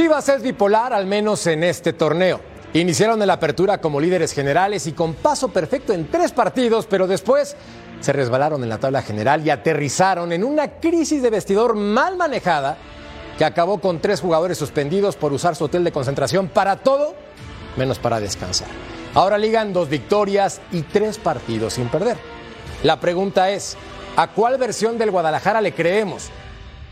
[0.00, 2.40] Chivas es bipolar, al menos en este torneo.
[2.72, 7.06] Iniciaron en la apertura como líderes generales y con paso perfecto en tres partidos, pero
[7.06, 7.54] después
[8.00, 12.78] se resbalaron en la tabla general y aterrizaron en una crisis de vestidor mal manejada
[13.36, 17.14] que acabó con tres jugadores suspendidos por usar su hotel de concentración para todo
[17.76, 18.68] menos para descansar.
[19.12, 22.16] Ahora ligan dos victorias y tres partidos sin perder.
[22.84, 23.76] La pregunta es,
[24.16, 26.30] ¿a cuál versión del Guadalajara le creemos?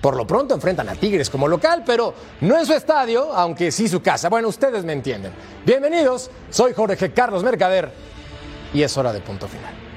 [0.01, 3.88] Por lo pronto enfrentan a Tigres como local, pero no en su estadio, aunque sí
[3.88, 4.29] su casa.
[4.29, 5.33] Bueno, ustedes me entienden.
[5.66, 7.91] Bienvenidos, soy Jorge Carlos Mercader
[8.73, 9.88] y es hora de punto final.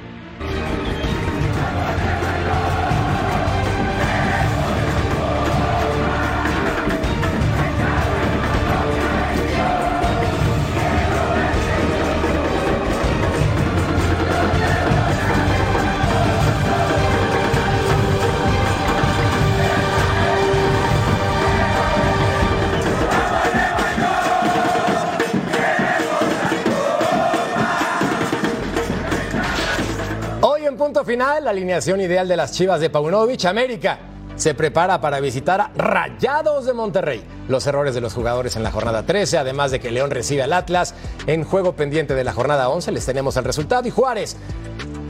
[31.11, 33.99] Final, la alineación ideal de las Chivas de Paunovic, América
[34.37, 37.21] se prepara para visitar a Rayados de Monterrey.
[37.49, 40.53] Los errores de los jugadores en la jornada 13, además de que León recibe al
[40.53, 40.95] Atlas
[41.27, 44.37] en juego pendiente de la jornada 11, les tenemos el resultado y Juárez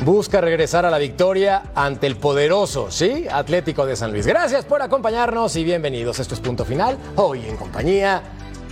[0.03, 3.27] busca regresar a la victoria ante el poderoso, ¿sí?
[3.31, 4.25] Atlético de San Luis.
[4.25, 6.17] Gracias por acompañarnos y bienvenidos.
[6.17, 8.23] Esto es punto final, hoy en compañía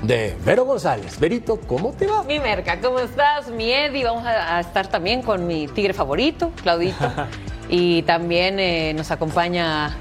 [0.01, 1.19] de Vero González.
[1.19, 2.23] Verito, ¿cómo te va?
[2.23, 3.49] Mi Merca, ¿cómo estás?
[3.49, 7.11] Mi Eddie, vamos a, a estar también con mi tigre favorito, Claudito.
[7.69, 9.95] y también eh, nos acompaña.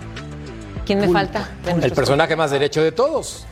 [0.86, 1.50] ¿Quién me falta?
[1.66, 3.46] El personaje más derecho de todos.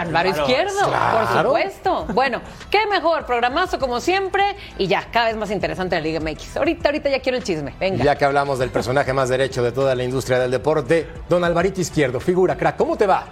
[0.00, 1.18] Álvaro Izquierdo, Claro.
[1.18, 2.06] por supuesto.
[2.14, 2.40] Bueno,
[2.70, 4.44] qué mejor, programazo como siempre
[4.78, 6.56] y ya, cada vez más interesante la Liga MX.
[6.56, 8.02] Ahorita, ahorita ya quiero el chisme, venga.
[8.04, 11.80] Ya que hablamos del personaje más derecho de toda la industria del deporte, don Alvarito
[11.80, 13.26] Izquierdo, figura, crack, ¿cómo te va?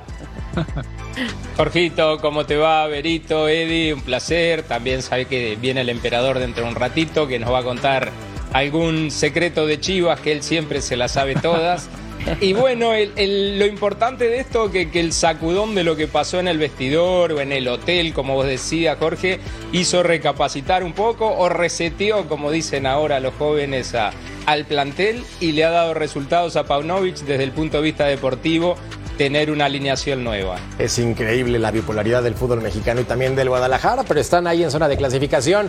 [1.57, 2.87] Jorgito, ¿cómo te va?
[2.87, 4.63] Berito, Eddie, un placer.
[4.63, 8.11] También sabe que viene el emperador dentro de un ratito que nos va a contar
[8.53, 11.89] algún secreto de Chivas que él siempre se las sabe todas.
[12.41, 16.49] Y bueno, lo importante de esto que, que el sacudón de lo que pasó en
[16.49, 19.41] el vestidor o en el hotel, como vos decías, Jorge,
[19.73, 24.11] hizo recapacitar un poco o reseteó, como dicen ahora los jóvenes, a-
[24.47, 28.75] al plantel y le ha dado resultados a Paunovic desde el punto de vista deportivo
[29.19, 30.57] tener una alineación nueva.
[30.79, 34.71] Es increíble la bipolaridad del fútbol mexicano y también del Guadalajara, pero están ahí en
[34.71, 35.69] zona de clasificación.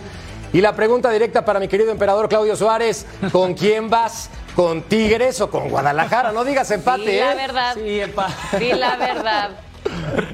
[0.54, 4.30] Y la pregunta directa para mi querido emperador Claudio Suárez, ¿con quién vas?
[4.54, 6.32] ¿Con Tigres o con Guadalajara?
[6.32, 7.36] No digas empate, Di la ¿eh?
[7.36, 7.74] verdad.
[7.74, 8.28] Sí, epa.
[8.58, 9.50] Di la verdad.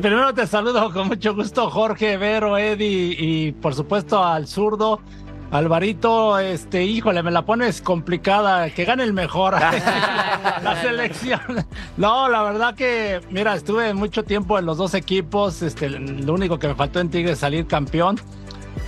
[0.00, 5.00] Primero te saludo con mucho gusto, Jorge, Vero, Eddie y por supuesto al zurdo.
[5.50, 9.54] Alvarito, este, híjole, me la pones complicada, que gane el mejor.
[10.62, 11.40] la selección.
[11.96, 16.58] No, la verdad que, mira, estuve mucho tiempo en los dos equipos, este, lo único
[16.58, 18.20] que me faltó en Tigres es salir campeón.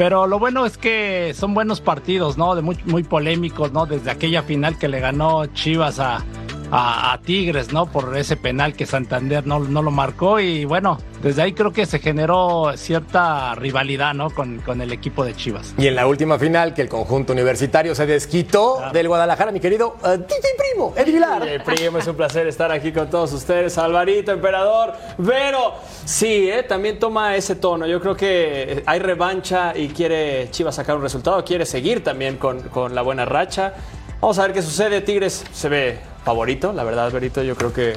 [0.01, 2.55] Pero lo bueno es que son buenos partidos, ¿no?
[2.55, 3.85] De muy, muy polémicos, ¿no?
[3.85, 6.25] Desde aquella final que le ganó Chivas a,
[6.71, 7.87] a, a Tigres, ¿no?
[7.87, 10.41] Por ese penal que Santander no, no lo marcó.
[10.41, 14.31] Y bueno, desde ahí creo que se generó cierta rivalidad, ¿no?
[14.31, 15.75] Con, con el equipo de Chivas.
[15.77, 19.97] Y en la última final, que el conjunto universitario se desquitó del Guadalajara, mi querido
[20.03, 21.47] uh, DJ Primo, Vilar.
[21.47, 23.77] Eh, primo, es un placer estar aquí con todos ustedes.
[23.79, 25.75] Alvarito, emperador, Vero.
[26.05, 27.87] Sí, eh, también toma ese tono.
[27.87, 31.45] Yo creo que eh, hay revancha y quiere Chivas sacar un resultado.
[31.45, 33.75] Quiere seguir también con, con la buena racha.
[34.21, 35.01] Vamos a ver qué sucede.
[35.01, 36.73] Tigres se ve favorito.
[36.73, 37.95] La verdad, Verito, yo creo que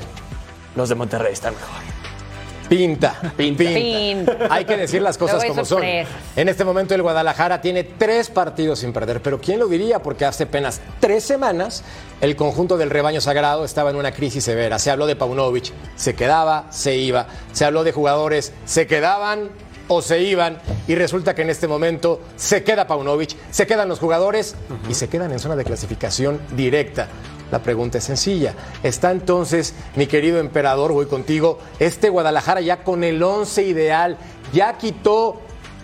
[0.75, 1.93] los de Monterrey están mejor.
[2.69, 3.63] Pinta, pinta.
[3.65, 4.47] Pinta.
[4.49, 5.83] Hay que decir las cosas como son.
[5.83, 10.01] En este momento el Guadalajara tiene tres partidos sin perder, pero ¿quién lo diría?
[10.01, 11.83] Porque hace apenas tres semanas
[12.21, 14.79] el conjunto del rebaño sagrado estaba en una crisis severa.
[14.79, 17.27] Se habló de Paunovic, se quedaba, se iba.
[17.51, 19.49] Se habló de jugadores, se quedaban
[19.87, 20.59] o se iban.
[20.87, 24.55] Y resulta que en este momento se queda Paunovic, se quedan los jugadores
[24.89, 27.07] y se quedan en zona de clasificación directa.
[27.51, 28.55] La pregunta es sencilla.
[28.81, 34.17] ¿Está entonces, mi querido emperador, voy contigo, este Guadalajara ya con el once ideal,
[34.53, 35.39] ya quitó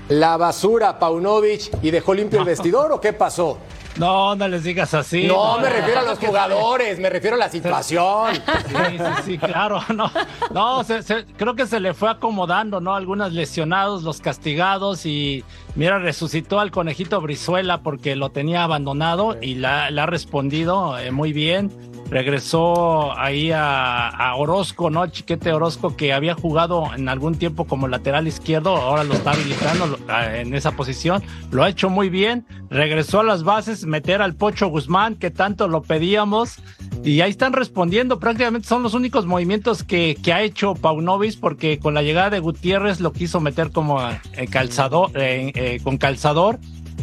[0.07, 3.59] la basura a Paunovic y dejó limpio el vestidor o qué pasó?
[3.99, 5.27] No, no les digas así.
[5.27, 8.33] No, me refiero a los jugadores, me refiero a la situación.
[8.35, 10.09] Sí, sí, sí, claro, no,
[10.51, 12.95] no, se- se- creo que se le fue acomodando, ¿no?
[12.95, 15.43] Algunos lesionados, los castigados y
[15.75, 21.11] mira, resucitó al conejito Brizuela porque lo tenía abandonado y la, la ha respondido eh,
[21.11, 21.69] muy bien.
[22.09, 25.05] Regresó ahí a, a Orozco, ¿no?
[25.07, 29.97] Chiquete Orozco que había jugado en algún tiempo como lateral izquierdo, ahora lo está habilitando
[30.07, 31.23] ah, en esa posición.
[31.51, 32.45] Lo ha hecho muy bien.
[32.71, 36.59] Regresó a las bases, meter al Pocho Guzmán que tanto lo pedíamos
[37.03, 38.19] y ahí están respondiendo.
[38.19, 42.39] Prácticamente son los únicos movimientos que, que ha hecho Paunovic, porque con la llegada de
[42.39, 46.59] Gutiérrez lo quiso meter como eh, calzador, eh, eh, con calzador,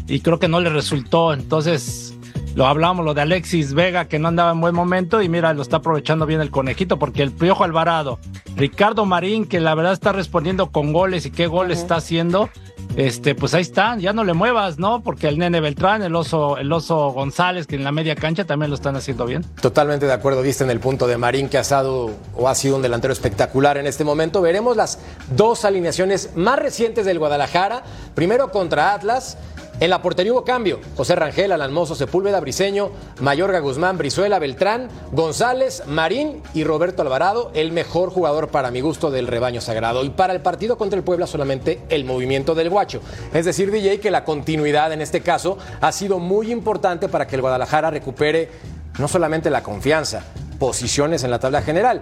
[0.07, 1.33] y creo que no le resultó.
[1.33, 2.17] Entonces,
[2.55, 5.63] lo hablamos, lo de Alexis Vega, que no andaba en buen momento, y mira, lo
[5.63, 8.19] está aprovechando bien el conejito, porque el Piojo Alvarado,
[8.57, 12.49] Ricardo Marín, que la verdad está respondiendo con goles y qué goles está haciendo,
[12.97, 15.03] este, pues ahí están, ya no le muevas, ¿no?
[15.03, 18.71] Porque el nene Beltrán, el oso, el oso González, que en la media cancha también
[18.71, 19.45] lo están haciendo bien.
[19.61, 22.77] Totalmente de acuerdo, viste en el punto de Marín que ha estado o ha sido
[22.77, 24.41] un delantero espectacular en este momento.
[24.41, 24.99] Veremos las
[25.37, 27.83] dos alineaciones más recientes del Guadalajara.
[28.15, 29.37] Primero contra Atlas.
[29.79, 30.81] En la portería hubo cambio.
[30.97, 32.91] José Rangel, Alan Sepúlveda, Briseño,
[33.21, 39.11] Mayorga Guzmán, Brizuela, Beltrán, González, Marín y Roberto Alvarado, el mejor jugador para mi gusto
[39.11, 40.03] del rebaño sagrado.
[40.03, 43.03] Y para el partido contra el Puebla solamente el movimiento del guacho.
[43.35, 47.37] Es decir, DJ, que la continuidad en este caso ha sido muy importante para que
[47.37, 48.49] el Guadalajara recupere
[48.99, 50.23] no solamente la confianza,
[50.59, 52.01] posiciones en la tabla general.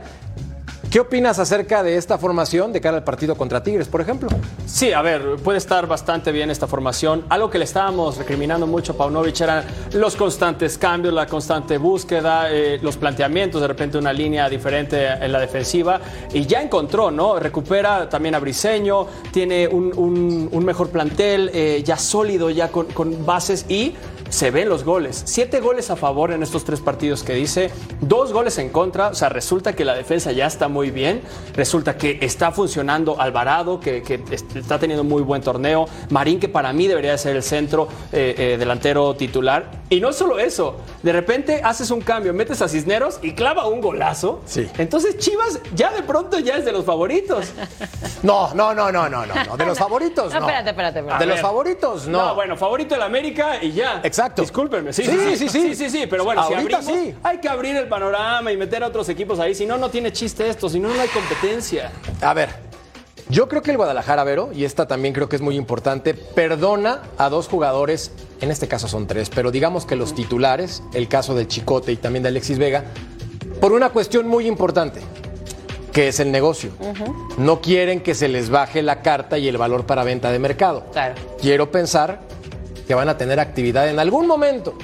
[0.95, 4.29] ¿Qué opinas acerca de esta formación de cara al partido contra Tigres, por ejemplo?
[4.65, 7.25] Sí, a ver, puede estar bastante bien esta formación.
[7.31, 9.65] Algo que le estábamos recriminando mucho a Paunovic eran
[9.95, 15.33] los constantes cambios, la constante búsqueda, eh, los planteamientos, de repente una línea diferente en
[15.33, 16.01] la defensiva.
[16.33, 17.41] Y ya encontró, ¿no?
[17.41, 23.95] Recupera también a Briseño, tiene un, mejor plantel, eh, ya sólido, ya con bases y
[24.29, 25.23] se ven los goles.
[25.27, 29.09] Siete goles a favor en estos tres partidos que dice, dos goles en contra.
[29.09, 31.23] O sea, resulta que la defensa ya está muy bien.
[31.55, 35.87] Resulta que está funcionando Alvarado, que, que est- está teniendo muy buen torneo.
[36.11, 39.71] Marín, que para mí debería ser el centro eh, eh, delantero titular.
[39.91, 43.81] Y no solo eso, de repente haces un cambio, metes a Cisneros y clava un
[43.81, 44.41] golazo.
[44.47, 44.69] Sí.
[44.79, 47.53] Entonces Chivas ya de pronto ya es de los favoritos.
[48.23, 49.35] No, no, no, no, no, no.
[49.45, 49.57] no.
[49.59, 50.47] De los favoritos, No, no.
[50.47, 51.25] espérate, espérate, espérate.
[51.27, 52.35] De los favoritos, no.
[52.35, 53.97] bueno, favorito el América y ya.
[54.03, 54.14] Exacto.
[54.43, 54.93] Discúlpenme.
[54.93, 55.49] Sí, Sí, sí, sí, sí.
[55.49, 55.61] sí.
[55.69, 57.15] sí, sí, sí, Pero bueno, Ahorita si abrimos, sí.
[57.23, 59.55] hay que abrir el panorama y meter a otros equipos ahí.
[59.55, 60.69] Si no, no tiene chiste esto.
[60.69, 61.91] Si no, no hay competencia.
[62.21, 62.51] A ver,
[63.29, 67.03] yo creo que el Guadalajara, Vero, y esta también creo que es muy importante, perdona
[67.19, 71.35] a dos jugadores, en este caso son tres, pero digamos que los titulares, el caso
[71.35, 72.85] del Chicote y también de Alexis Vega,
[73.61, 75.01] por una cuestión muy importante,
[75.93, 76.71] que es el negocio.
[77.39, 80.85] No quieren que se les baje la carta y el valor para venta de mercado.
[80.93, 81.15] Claro.
[81.41, 82.21] Quiero pensar
[82.87, 84.75] que van a tener actividad en algún momento.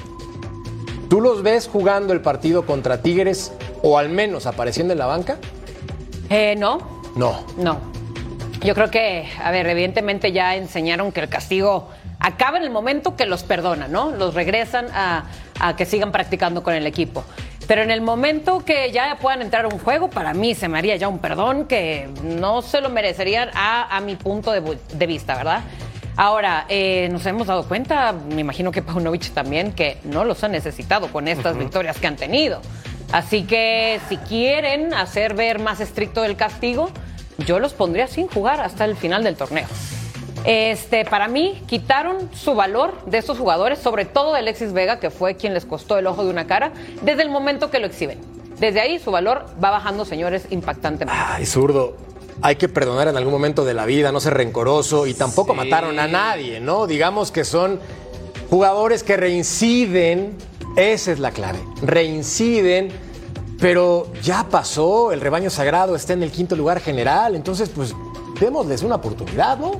[1.09, 3.51] ¿Tú los ves jugando el partido contra Tigres
[3.83, 5.37] o al menos apareciendo en la banca?
[6.29, 7.43] Eh, no, No.
[7.57, 7.79] no.
[8.63, 11.89] Yo creo que, a ver, evidentemente ya enseñaron que el castigo
[12.19, 14.11] acaba en el momento que los perdonan, ¿no?
[14.11, 15.25] Los regresan a,
[15.59, 17.23] a que sigan practicando con el equipo.
[17.67, 20.77] Pero en el momento que ya puedan entrar a un juego, para mí se me
[20.77, 25.35] haría ya un perdón que no se lo merecerían a, a mi punto de vista,
[25.35, 25.61] ¿verdad?
[26.17, 30.47] Ahora, eh, nos hemos dado cuenta, me imagino que Paunovic también, que no los ha
[30.47, 32.61] necesitado con estas victorias que han tenido.
[33.11, 36.89] Así que si quieren hacer ver más estricto el castigo,
[37.45, 39.67] yo los pondría sin jugar hasta el final del torneo.
[40.43, 45.11] Este, para mí, quitaron su valor de estos jugadores, sobre todo de Alexis Vega, que
[45.11, 46.71] fue quien les costó el ojo de una cara,
[47.01, 48.19] desde el momento que lo exhiben.
[48.59, 51.19] Desde ahí su valor va bajando, señores, impactantemente.
[51.25, 51.95] Ay, zurdo.
[52.41, 55.57] Hay que perdonar en algún momento de la vida, no ser rencoroso y tampoco Sí.
[55.57, 56.87] mataron a nadie, ¿no?
[56.87, 57.79] Digamos que son
[58.49, 60.35] jugadores que reinciden,
[60.75, 62.89] esa es la clave, reinciden,
[63.59, 67.93] pero ya pasó, el rebaño sagrado está en el quinto lugar general, entonces pues
[68.39, 69.79] démosles una oportunidad, ¿no?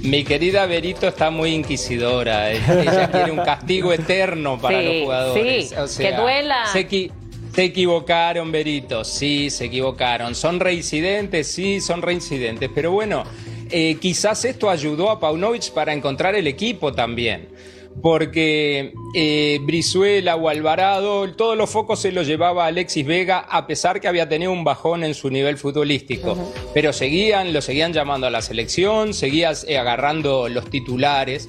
[0.00, 2.52] Mi querida Berito está muy inquisidora.
[2.52, 5.74] Ella quiere un castigo eterno para Sí, los jugadores.
[5.88, 6.66] sí, que duela.
[6.72, 7.10] Se, equi-
[7.58, 9.02] se equivocaron, Berito.
[9.04, 10.36] Sí, se equivocaron.
[10.36, 12.70] Son reincidentes, sí, son reincidentes.
[12.72, 13.24] Pero bueno,
[13.68, 17.48] eh, quizás esto ayudó a Paunovic para encontrar el equipo también.
[18.00, 24.00] Porque eh, Brizuela o Alvarado, todos los focos se los llevaba Alexis Vega, a pesar
[24.00, 26.38] que había tenido un bajón en su nivel futbolístico.
[26.74, 31.48] Pero seguían, lo seguían llamando a la selección, seguías eh, agarrando los titulares.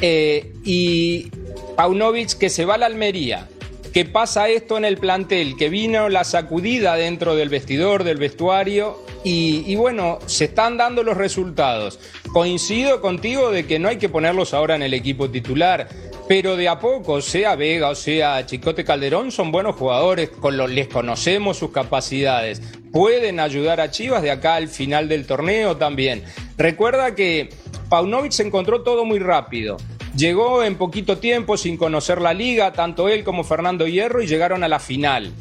[0.00, 1.30] Y
[1.76, 3.48] Paunovic que se va a la Almería,
[3.92, 8.98] que pasa esto en el plantel, que vino la sacudida dentro del vestidor, del vestuario,
[9.24, 12.00] y, bueno, se están dando los resultados.
[12.32, 15.88] Coincido contigo de que no hay que ponerlos ahora en el equipo titular,
[16.26, 20.70] pero de a poco, sea Vega o sea Chicote Calderón, son buenos jugadores, con los,
[20.70, 26.24] les conocemos sus capacidades, pueden ayudar a Chivas de acá al final del torneo también.
[26.56, 27.50] Recuerda que
[27.88, 29.76] Paunovic se encontró todo muy rápido.
[30.16, 34.62] Llegó en poquito tiempo sin conocer la liga, tanto él como Fernando Hierro, y llegaron
[34.62, 35.32] a la final.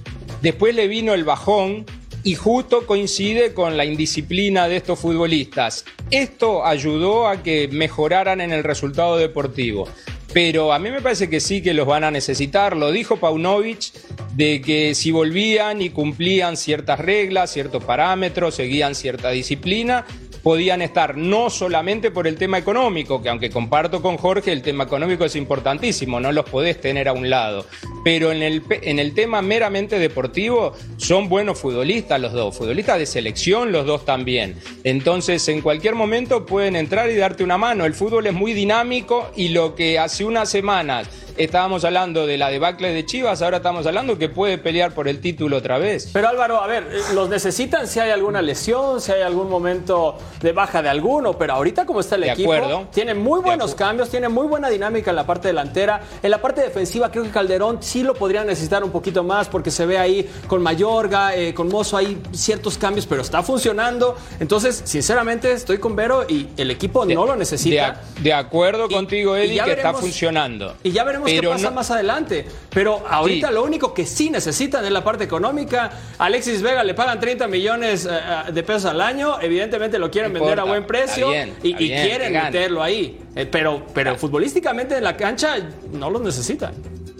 [0.42, 1.86] Después le vino el bajón
[2.24, 5.86] y justo coincide con la indisciplina de estos futbolistas.
[6.10, 9.88] Esto ayudó a que mejoraran en el resultado deportivo.
[10.34, 12.78] pero a mí me parece que sí que los van a necesitar.
[12.78, 13.92] Lo dijo Paunovic
[14.34, 20.06] de que si volvían y cumplían ciertas reglas, ciertos parámetros, seguían cierta disciplina,
[20.43, 24.86] podían estar no solamente por el tema económico, que aunque comparto con Jorge, el tema
[24.86, 27.65] económico es importantísimo, no los podés tener a un lado,
[28.03, 33.05] pero en el, en el tema meramente deportivo son buenos futbolistas los dos, futbolistas de
[33.05, 34.55] selección los dos también.
[34.83, 37.86] Entonces en cualquier momento pueden entrar y darte una mano.
[37.86, 41.07] El fútbol es muy dinámico y lo que hace unas semanas
[41.38, 45.19] estábamos hablando de la debacle de Chivas, ahora estamos hablando que puede pelear por el
[45.19, 46.10] título otra vez.
[46.13, 50.52] Pero Álvaro, a ver, los necesitan si hay alguna lesión, si hay algún momento de
[50.52, 52.88] baja de alguno, pero ahorita como está el De equipo, acuerdo.
[52.94, 56.02] tiene muy buenos cambios, tiene muy buena dinámica en la parte delantera.
[56.24, 59.72] En la parte defensiva creo que Calderón sí lo podría necesitar un poquito más porque
[59.72, 64.16] se ve ahí con Mayorga, eh, con Mozo hay ciertos cambios, pero está funcionando.
[64.40, 68.02] Entonces, sinceramente, estoy con Vero y el equipo no lo necesita.
[68.20, 70.76] de acuerdo Y- contigo, Eddie, que está funcionando.
[70.84, 72.46] Y ya veremos qué pasa no- más adelante.
[72.70, 73.54] Pero ahorita Sí.
[73.54, 75.92] lo único que sí necesitan es la parte económica.
[76.20, 79.40] Alexis Vega le pagan 30 millones eh, de pesos al año.
[79.42, 82.84] Evidentemente lo quieren vender a buen precio está bien, y, está y bien, quieren meterlo
[82.84, 83.20] ahí.
[83.36, 85.58] Eh, pero pero futbolísticamente en la cancha
[85.94, 86.74] no los necesitan.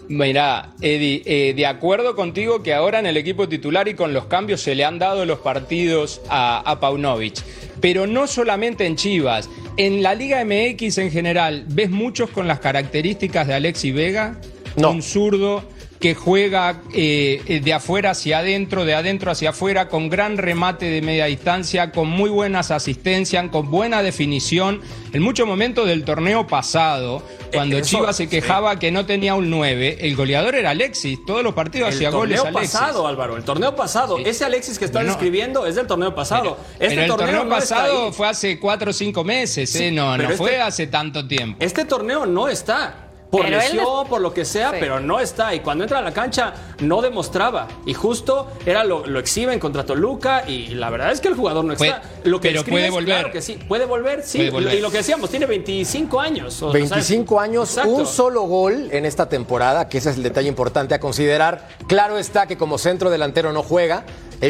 [0.08, 4.26] Mira, Eddie, eh, de acuerdo contigo que ahora en el equipo titular y con los
[4.26, 7.42] cambios se le han dado los partidos a, a Paunovic.
[7.80, 12.60] Pero no solamente en Chivas, en la Liga MX en general, ¿ves muchos con las
[12.60, 14.36] características de Alexis Vega?
[14.76, 14.92] No.
[14.92, 15.64] Un zurdo
[16.02, 20.88] que juega eh, eh, de afuera hacia adentro, de adentro hacia afuera, con gran remate
[20.88, 24.82] de media distancia, con muy buenas asistencias, con buena definición.
[25.14, 27.22] En muchos momentos del torneo pasado,
[27.54, 31.20] cuando eso, Chivas se quejaba que no tenía un 9, el goleador era Alexis.
[31.24, 34.18] Todos los partidos El hacía goles torneo pasado, Álvaro, el torneo pasado.
[34.18, 34.24] Sí.
[34.26, 36.58] Ese Alexis que estás Bueno, describiendo es del torneo pasado.
[36.80, 39.92] este Pero el torneo, no pasado fue hace 4 o 5 meses, Sí, ¿eh?
[39.92, 41.58] no, no este- fue hace tanto tiempo.
[41.64, 43.10] Este torneo no está.
[43.32, 44.78] Por Pero lesión, no- por lo que sea, Sí.
[44.82, 45.56] pero no está.
[45.56, 47.68] Y cuando entra a la cancha no demostraba.
[47.86, 51.64] Y justo era lo, lo exhiben contra Toluca y la verdad es que el jugador
[51.64, 52.02] no Puede- está.
[52.26, 53.16] Lo que pero describes, puede volver.
[53.20, 53.58] claro que sí.
[53.68, 54.38] Puede volver, sí.
[54.40, 54.74] Puede volver.
[54.76, 56.62] Y lo que decíamos, tiene 25 años.
[56.62, 57.90] O sea, 25 años, exacto.
[57.92, 61.70] un solo gol en esta temporada, que ese es el detalle importante a considerar.
[61.88, 64.04] Claro está que como centro delantero no juega.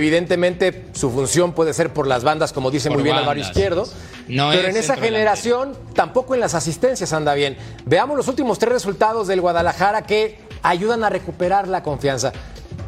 [0.05, 3.29] Evidentemente su función puede ser por las bandas, como dice Por muy bien bandas.
[3.31, 3.87] Álvaro Izquierdo.
[4.31, 7.57] No pero es en esa generación tampoco en las asistencias anda bien.
[7.85, 12.31] Veamos los últimos tres resultados del Guadalajara que ayudan a recuperar la confianza.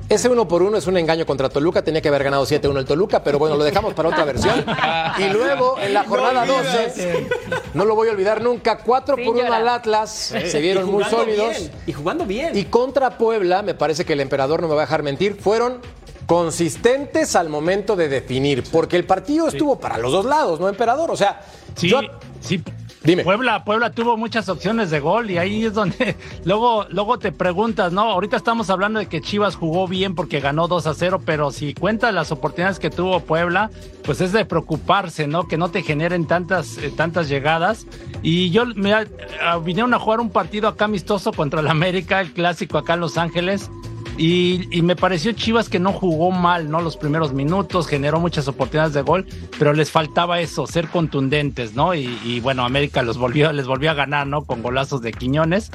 [0.09, 2.85] Ese uno por uno es un engaño contra Toluca, tenía que haber ganado 7-1 el
[2.85, 4.63] Toluca, pero bueno, lo dejamos para otra versión.
[5.17, 7.27] Y luego en la jornada 12,
[7.73, 9.61] no lo voy a olvidar nunca, 4 Sin por 1 llorar.
[9.61, 11.57] al Atlas, se vieron muy sólidos.
[11.57, 12.55] bien, y jugando bien.
[12.57, 15.79] Y contra Puebla, me parece que el emperador no me va a dejar mentir, fueron
[16.25, 21.11] consistentes al momento de definir, porque el partido estuvo para los dos lados, ¿no, emperador?
[21.11, 21.41] O sea,
[21.75, 22.01] Sí, yo-
[22.39, 22.61] sí.
[23.05, 23.25] Dime.
[23.25, 26.15] Puebla, Puebla tuvo muchas opciones de gol y ahí es donde
[26.45, 28.03] luego, luego te preguntas, ¿no?
[28.03, 31.73] Ahorita estamos hablando de que Chivas jugó bien porque ganó 2 a 0, pero si
[31.73, 33.69] cuentas las oportunidades que tuvo Puebla,
[34.05, 35.49] pues es de preocuparse, ¿no?
[35.49, 37.87] Que no te generen tantas, eh, tantas llegadas.
[38.21, 39.05] Y yo, mira,
[39.43, 43.01] ah, vinieron a jugar un partido acá amistoso contra el América, el clásico acá en
[43.01, 43.69] Los Ángeles.
[44.17, 46.81] Y, me pareció Chivas que no jugó mal, ¿no?
[46.81, 49.25] Los primeros minutos, generó muchas oportunidades de gol,
[49.57, 51.95] pero les faltaba eso, ser contundentes, ¿no?
[51.95, 54.43] Y, y bueno, América los volvió, les volvió a ganar, ¿no?
[54.43, 55.71] Con golazos de Quiñones.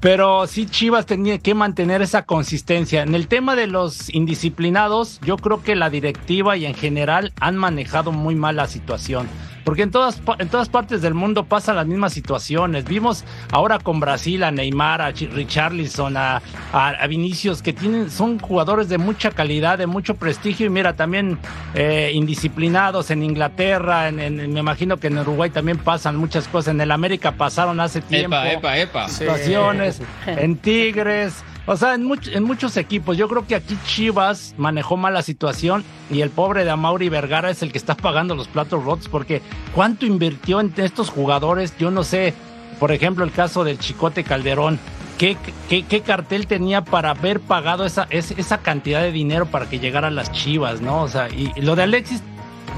[0.00, 3.02] Pero sí, Chivas tenía que mantener esa consistencia.
[3.02, 7.56] En el tema de los indisciplinados, yo creo que la directiva y en general han
[7.56, 9.28] manejado muy mal la situación.
[9.70, 12.86] Porque en todas, en todas partes del mundo pasan las mismas situaciones.
[12.86, 13.22] Vimos
[13.52, 18.40] ahora con Brasil a Neymar, a Chi- Richarlison, a, a, a Vinicius, que tienen, son
[18.40, 20.66] jugadores de mucha calidad, de mucho prestigio.
[20.66, 21.38] Y mira, también
[21.74, 26.74] eh, indisciplinados en Inglaterra, en, en- me imagino que en Uruguay también pasan muchas cosas.
[26.74, 29.08] En el América pasaron hace tiempo Epa, epa, epa.
[29.08, 33.16] situaciones, en Tigres, o sea, en, much- en muchos equipos.
[33.16, 37.50] Yo creo que aquí Chivas manejó mal la situación y el pobre de Amauri Vergara
[37.50, 39.42] es el que está pagando los platos rotos porque
[39.74, 42.34] cuánto invirtió en estos jugadores, yo no sé,
[42.78, 44.78] por ejemplo, el caso del Chicote Calderón.
[45.18, 45.36] ¿Qué,
[45.68, 49.78] qué, qué cartel tenía para haber pagado esa, es- esa cantidad de dinero para que
[49.78, 51.02] llegara a las Chivas, no?
[51.02, 52.22] O sea, y, lo de Alexis,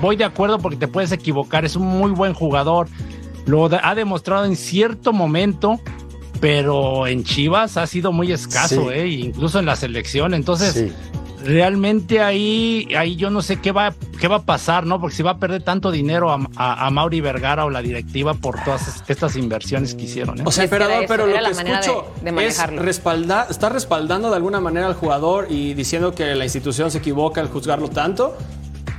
[0.00, 2.88] voy de acuerdo porque te puedes equivocar, es un muy buen jugador,
[3.46, 5.80] lo ha demostrado en cierto momento,
[6.42, 8.94] pero en Chivas ha sido muy escaso, Sí.
[8.94, 9.06] ¿eh?
[9.06, 10.34] incluso en la selección.
[10.34, 10.92] Entonces, Sí.
[11.44, 15.00] realmente ahí, ahí yo no sé qué va, qué va a pasar, ¿no?
[15.00, 18.34] Porque si va a perder tanto dinero a, a, a Mauri Vergara o la directiva
[18.34, 20.40] por todas estas inversiones que hicieron.
[20.40, 20.42] ¿eh?
[20.44, 23.46] O sea, Es que era emperador, pero lo que manera de- escucho de es respaldar,
[23.48, 27.48] está respaldando de alguna manera al jugador y diciendo que la institución se equivoca al
[27.50, 28.36] juzgarlo tanto.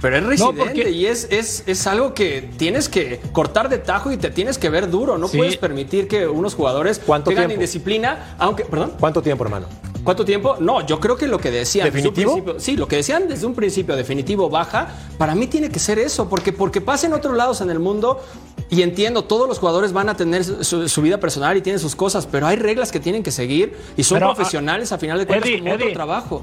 [0.03, 4.11] Pero es residente porque- y es, es, es algo que tienes que cortar de tajo
[4.11, 5.17] y te tienes que ver duro.
[5.17, 5.37] No Sí.
[5.37, 7.61] puedes permitir que unos jugadores ¿Cuánto tengan tiempo?
[7.61, 8.93] indisciplina, aunque, perdón.
[8.99, 9.65] ¿Cuánto tiempo, hermano?
[10.03, 10.57] ¿Cuánto tiempo?
[10.59, 12.33] No, yo creo que lo que decían desde un ¿Definitivo?
[12.33, 15.97] principio- sí, lo que decían desde un principio, definitivo baja, para mí tiene que ser
[15.97, 18.21] eso, porque porque pasa en otros lados en el mundo
[18.69, 21.95] y entiendo, todos los jugadores van a tener su, su vida personal y tienen sus
[21.95, 25.17] cosas, pero hay reglas que tienen que seguir y son Pero, ah, profesionales a final
[25.19, 25.93] de cuentas Eddie, como otro Eddie.
[25.95, 26.41] trabajo.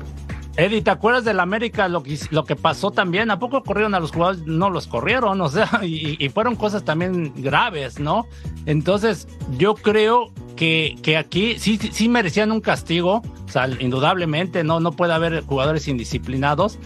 [0.60, 3.30] Eddie, ¿te acuerdas del América lo que, pasó también?
[3.30, 4.42] ¿A poco corrieron a los jugadores?
[4.46, 8.26] No los corrieron, o sea, y, y fueron cosas también graves, ¿no?
[8.66, 9.26] Entonces,
[9.56, 14.80] yo creo que, que aquí sí, sí- sí merecían un castigo, o sea, indudablemente, no,
[14.80, 16.78] no puede haber jugadores indisciplinados,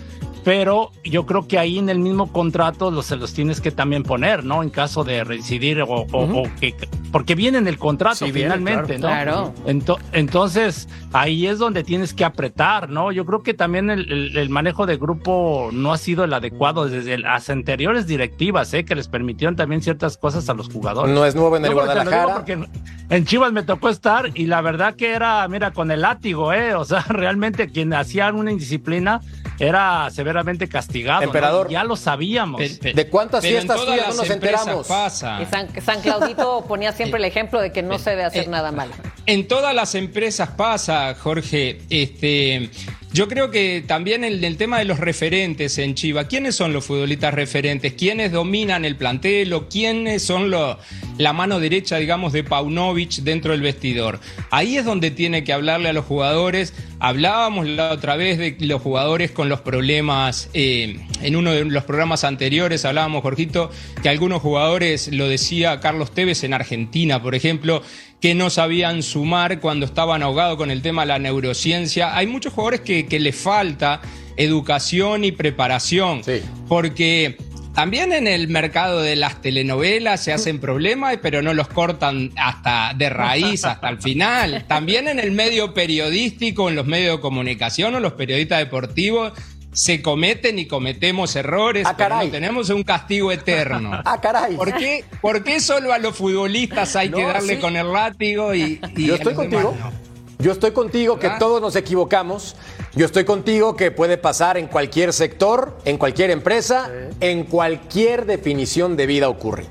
[0.44, 4.02] pero yo creo que ahí en el mismo contrato los, se los tienes que también
[4.02, 4.62] poner, ¿no?
[4.62, 6.74] En caso de reincidir o, o- o que...
[7.10, 9.06] Porque viene en el contrato Sí, viene, finalmente, ¿no?
[9.06, 9.54] claro.
[9.66, 13.12] Ento- entonces, ahí es donde tienes que apretar, ¿no?
[13.12, 16.88] Yo creo que también el, el- el manejo de grupo no ha sido el adecuado
[16.88, 18.84] desde las anteriores directivas, ¿eh?
[18.84, 21.14] Que les permitieron también ciertas cosas a los jugadores.
[21.14, 22.34] No es nuevo en el No, Guadalajara.
[22.34, 22.66] porque en,
[23.10, 26.74] en Chivas me tocó estar y la verdad que era, mira, con el látigo, ¿eh?
[26.74, 29.20] O sea, realmente quien hacía una indisciplina
[29.60, 31.20] era severamente castigado.
[31.20, 31.26] ¿no?
[31.26, 31.68] Emperador.
[31.70, 32.60] Ya lo sabíamos.
[32.60, 34.86] Pe- pe- ¿De cuántas pero en fiestas tuyas no las nos empresas enteramos?
[34.88, 35.40] Pasa.
[35.42, 38.48] Y San, San Claudito ponía siempre el ejemplo de que no se debe hacer eh,
[38.48, 38.92] nada malo.
[39.26, 41.80] En todas las empresas pasa, Jorge.
[41.88, 42.68] Este,
[43.14, 46.26] yo creo que también el, el tema de los referentes en Chiva.
[46.26, 47.94] ¿Quiénes son los futbolistas referentes?
[47.94, 53.62] ¿Quiénes dominan el plantel o quiénes son la mano derecha, digamos, de Paunovic dentro del
[53.62, 54.18] vestidor?
[54.50, 56.74] Ahí es donde tiene que hablarle a los jugadores.
[56.98, 60.50] Hablábamos la otra vez de los jugadores con los problemas.
[60.52, 63.70] eh, en uno de los programas anteriores hablábamos, Jorgito,
[64.02, 67.80] que algunos jugadores, lo decía Carlos Tevez en Argentina, por ejemplo,
[68.24, 72.16] que no sabían sumar cuando estaban ahogados con el tema de la neurociencia.
[72.16, 74.00] Hay muchos jugadores que, que les falta
[74.38, 76.24] educación y preparación.
[76.24, 76.40] Sí.
[76.66, 77.36] Porque
[77.74, 82.94] también en el mercado de las telenovelas se hacen problemas, pero no los cortan hasta
[82.96, 84.64] de raíz, hasta el final.
[84.68, 89.32] También en el medio periodístico, en los medios de comunicación o los periodistas deportivos.
[89.74, 93.90] Se cometen y cometemos errores, Ah, pero no tenemos un castigo eterno.
[94.04, 94.56] Ah, caray.
[94.56, 97.60] ¿Por qué, por qué solo a los futbolistas hay que darle sí.
[97.60, 99.72] con el látigo y, y Yo estoy contigo.
[99.72, 100.14] demás no?
[100.38, 101.38] Yo estoy contigo que ¿Verdad?
[101.38, 102.56] todos nos equivocamos.
[102.94, 108.96] Yo estoy contigo que puede pasar en cualquier sector, en cualquier empresa, en cualquier definición
[108.96, 109.64] de vida ocurre.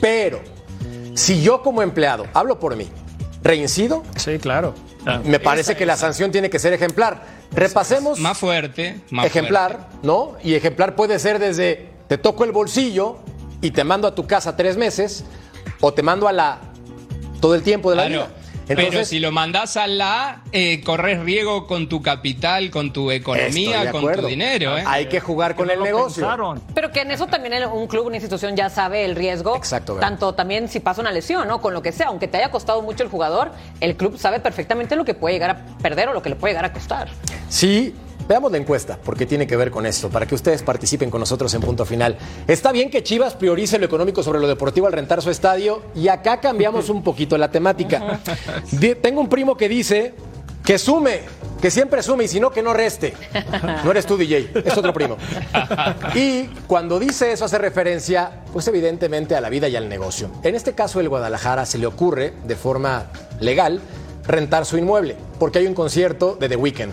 [0.00, 0.40] Pero
[1.14, 2.88] si yo como empleado, hablo por mí,
[3.42, 4.74] reincido, Sí, claro.
[5.24, 7.22] Me parece que la sanción tiene que ser ejemplar.
[7.52, 9.96] Repasemos Más fuerte, más ejemplar, fuerte.
[10.02, 10.36] ¿no?
[10.42, 13.18] Y ejemplar puede ser desde te toco el bolsillo
[13.60, 15.24] y te mando a tu casa tres meses
[15.80, 16.58] o te mando a la
[17.40, 18.26] todo el tiempo de la Claro.
[18.26, 18.36] vida.
[18.70, 23.90] Entonces, si lo mandás a la, eh, corres riesgo con tu capital, con tu economía,
[23.90, 24.78] con tu dinero.
[24.78, 24.84] ¿eh?
[24.86, 26.22] Hay que jugar con No el lo negocio.
[26.22, 26.62] pensaron.
[26.74, 29.56] Pero que en eso también un club, una institución ya sabe el riesgo.
[29.56, 29.94] Exacto.
[29.96, 31.60] Tanto también si pasa una lesión, ¿no?
[31.60, 34.96] Con lo que sea, aunque te haya costado mucho el jugador, el club sabe perfectamente
[34.96, 37.08] lo que puede llegar a perder o lo que le puede llegar a costar.
[37.48, 37.94] Sí,
[38.30, 41.52] veamos la encuesta, porque tiene que ver con esto, para que ustedes participen con nosotros
[41.54, 42.16] en punto final.
[42.46, 46.06] Está bien que Chivas priorice lo económico sobre lo deportivo al rentar su estadio, y
[46.06, 48.20] acá cambiamos un poquito la temática.
[49.02, 50.14] Tengo un primo que dice
[50.64, 51.22] que sume,
[51.60, 53.14] que siempre sume, y si no, que no reste.
[53.82, 55.16] No eres tú, DJ, es otro primo.
[56.14, 60.30] Y cuando dice eso hace referencia, pues evidentemente a la vida y al negocio.
[60.44, 63.06] En este caso, el Guadalajara se le ocurre, de forma
[63.40, 63.80] legal,
[64.24, 66.92] rentar su inmueble, porque hay un concierto de The Weeknd.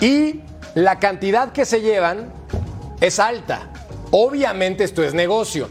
[0.00, 0.42] Y
[0.74, 2.32] la cantidad que se llevan
[3.00, 3.70] es alta.
[4.10, 5.68] Obviamente esto es negocio.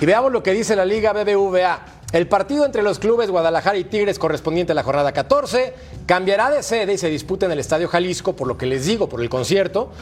[0.00, 1.80] Y veamos lo que dice la Liga BBVA.
[2.12, 5.74] El partido entre los clubes Guadalajara y Tigres correspondiente a la jornada 14
[6.06, 9.08] cambiará de sede y se disputa en el Estadio Jalisco, por lo que les digo,
[9.08, 9.92] por el concierto.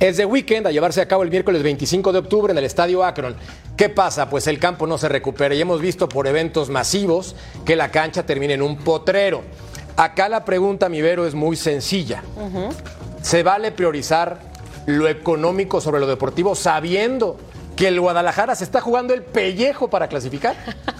[0.00, 3.04] Es de weekend a llevarse a cabo el miércoles 25 de octubre en el Estadio
[3.04, 3.36] Akron.
[3.76, 4.28] ¿Qué pasa?
[4.28, 8.26] Pues el campo no se recupera y hemos visto por eventos masivos que la cancha
[8.26, 9.42] termina en un potrero.
[9.96, 12.22] Acá la pregunta, mi Vero, es muy sencilla.
[13.24, 14.38] ¿Se vale priorizar
[14.84, 17.38] lo económico sobre lo deportivo sabiendo
[17.74, 20.54] que el Guadalajara se está jugando el pellejo para clasificar?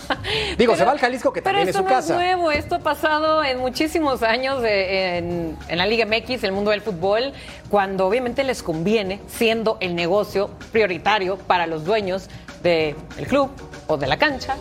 [0.59, 2.15] Digo, se Pero- va al Jalisco que pero también es esto su no casa.
[2.15, 6.53] es nuevo, esto ha pasado en muchísimos años de- en, en la Liga MX, el
[6.53, 7.35] mundo del fútbol,
[7.69, 12.31] cuando obviamente les conviene, siendo el negocio prioritario para los dueños
[12.63, 12.97] del
[13.29, 13.51] club
[13.87, 14.57] o de la cancha,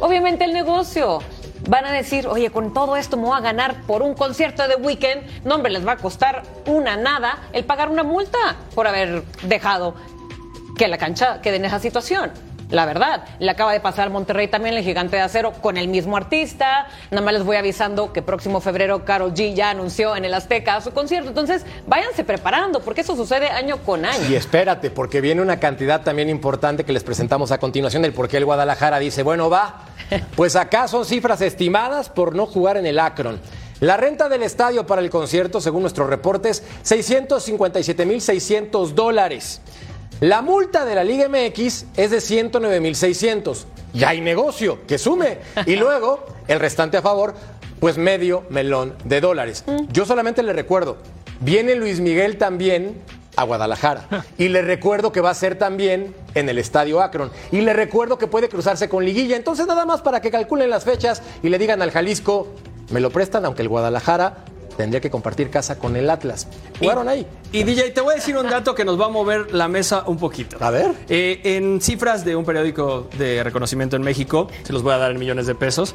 [0.00, 1.18] obviamente el negocio.
[1.68, 4.76] Van a decir, oye, con todo esto me voy a ganar por un concierto de
[4.76, 5.44] weekend.
[5.44, 8.38] No, hombre, les va a costar una nada el pagar una multa
[8.74, 9.94] por haber dejado
[10.78, 12.32] que la cancha quede en esa situación.
[12.70, 15.88] La verdad, le acaba de pasar al Monterrey también el gigante de acero con el
[15.88, 16.86] mismo artista.
[17.10, 20.78] Nada más les voy avisando que próximo febrero Carol G ya anunció en el Azteca
[20.82, 21.30] su concierto.
[21.30, 24.28] Entonces, váyanse preparando, porque eso sucede año con año.
[24.28, 28.28] Y espérate, porque viene una cantidad también importante que les presentamos a continuación del por
[28.28, 29.86] qué el Guadalajara dice, bueno, va,
[30.36, 33.40] pues acá son cifras estimadas por no jugar en el Akron.
[33.80, 39.60] La renta del estadio para el concierto, según nuestros reportes, 657.600 dólares.
[40.20, 43.64] La multa de la Liga MX es de 109.600.
[43.92, 45.38] Ya hay negocio, que sume.
[45.64, 47.34] Y luego, el restante a favor,
[47.78, 49.64] pues medio melón de dólares.
[49.92, 50.96] Yo solamente le recuerdo,
[51.38, 53.00] viene Luis Miguel también
[53.36, 54.08] a Guadalajara.
[54.38, 57.30] Y le recuerdo que va a ser también en el Estadio Akron.
[57.52, 59.36] Y le recuerdo que puede cruzarse con Liguilla.
[59.36, 62.48] Entonces, nada más para que calculen las fechas y le digan al Jalisco,
[62.90, 64.38] me lo prestan, aunque el Guadalajara
[64.78, 66.46] tendría que compartir casa con el Atlas.
[66.78, 67.26] Jugaron ahí.
[67.52, 70.04] Y DJ, te voy a decir un dato que nos va a mover la mesa
[70.06, 70.56] un poquito.
[70.60, 70.92] A ver.
[71.10, 75.10] Eh, en cifras de un periódico de reconocimiento en México, se los voy a dar
[75.10, 75.94] en millones de pesos.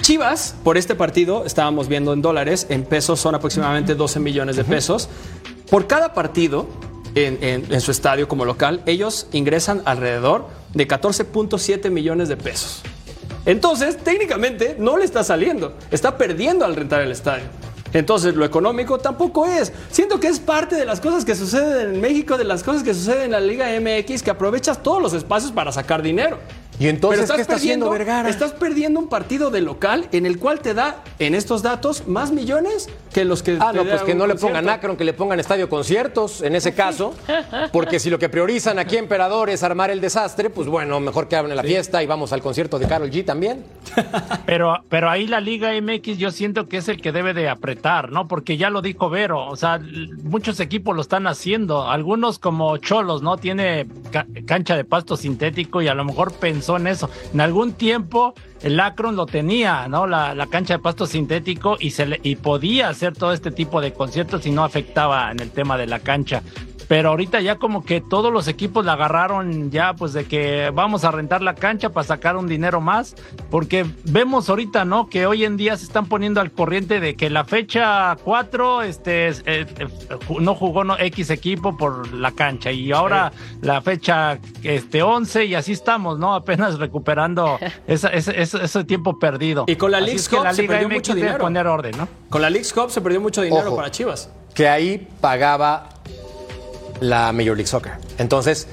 [0.00, 4.64] Chivas, por este partido, estábamos viendo en dólares, en pesos son aproximadamente 12 millones de
[4.64, 5.08] pesos.
[5.70, 6.66] Por cada partido
[7.14, 12.80] en, en- en su estadio como local, ellos ingresan alrededor de 14.7 millones de pesos.
[13.46, 15.74] Entonces, técnicamente, no le está saliendo.
[15.90, 17.44] Está perdiendo al rentar el estadio.
[17.92, 19.72] Entonces, lo económico tampoco es.
[19.90, 22.94] Siento que es parte de las cosas que suceden en México, de las cosas que
[22.94, 26.38] suceden en la Liga MX, que aprovechas todos los espacios para sacar dinero.
[26.80, 28.30] ¿Y entonces Pero qué está haciendo Vergara?
[28.30, 32.32] Estás perdiendo un partido de local en el cual te da, en estos datos, más
[32.32, 34.58] millones que los que Ah, no, pues que no le concierto.
[34.58, 37.14] pongan Akron, que le pongan estadio conciertos, en ese caso.
[37.72, 41.36] Porque si lo que priorizan aquí, Emperador, es armar el desastre, pues bueno, mejor que
[41.36, 43.64] abren la fiesta y vamos al concierto de Carol G también.
[44.46, 48.10] Pero, pero ahí la Liga MX yo siento que es el que debe de apretar,
[48.10, 48.26] ¿no?
[48.28, 49.80] Porque ya lo dijo Vero, o sea,
[50.22, 53.36] muchos equipos lo están haciendo, algunos como Cholos, ¿no?
[53.36, 57.10] Tiene ca- cancha de pasto sintético y a lo mejor pensó en eso.
[57.32, 60.06] En algún tiempo el Akron lo tenía, ¿no?
[60.06, 63.80] La, la cancha de pasto sintético y, se le- y podía hacer todo este tipo
[63.80, 66.42] de conciertos y no afectaba en el tema de la cancha.
[66.90, 71.04] Pero ahorita ya como que todos los equipos la agarraron ya pues de que vamos
[71.04, 73.14] a rentar la cancha para sacar un dinero más,
[73.48, 75.08] porque vemos ahorita, ¿no?
[75.08, 79.28] Que hoy en día se están poniendo al corriente de que la fecha 4 este
[79.28, 79.86] es- eh, eh,
[80.40, 83.30] no jugó no, X equipo por la cancha y ahora
[83.62, 86.34] la fecha este 11 y así estamos, ¿no?
[86.34, 89.62] Apenas recuperando esa- ese, tiempo perdido.
[89.68, 91.38] Y con la que Cup la se Liga perdió MX mucho dinero.
[91.38, 92.08] poner orden, ¿no?
[92.30, 93.76] Con la Leagues Cup se perdió mucho dinero Ojo.
[93.76, 94.28] para Chivas.
[94.56, 95.89] que ahí pagaba
[97.00, 97.92] la Major League Soccer.
[98.18, 98.66] Entonces,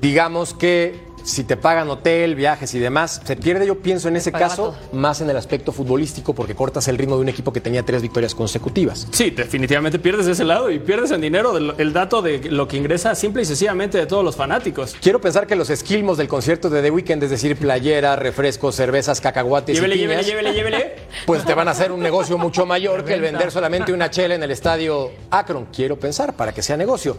[0.00, 4.32] digamos que si te pagan hotel, viajes y demás, se pierde, yo pienso en ese
[4.32, 7.82] caso, más en el aspecto futbolístico porque cortas el ritmo de un equipo que tenía
[7.84, 9.06] tres victorias consecutivas.
[9.12, 12.66] Sí, definitivamente pierdes de ese lado y pierdes en dinero del- el dato de lo
[12.68, 14.96] que ingresa simple y sencillamente de todos los fanáticos.
[15.00, 19.20] Quiero pensar que los esquilmos del concierto de The Weeknd, es decir, playera, refrescos, cervezas,
[19.20, 20.96] cacahuates Llévele, y llévele, piñas, llévele, llévele.
[21.26, 24.34] pues te van a hacer un negocio mucho mayor que el vender solamente una chela
[24.34, 25.66] en el estadio Akron.
[25.74, 27.16] Quiero pensar, para que sea negocio.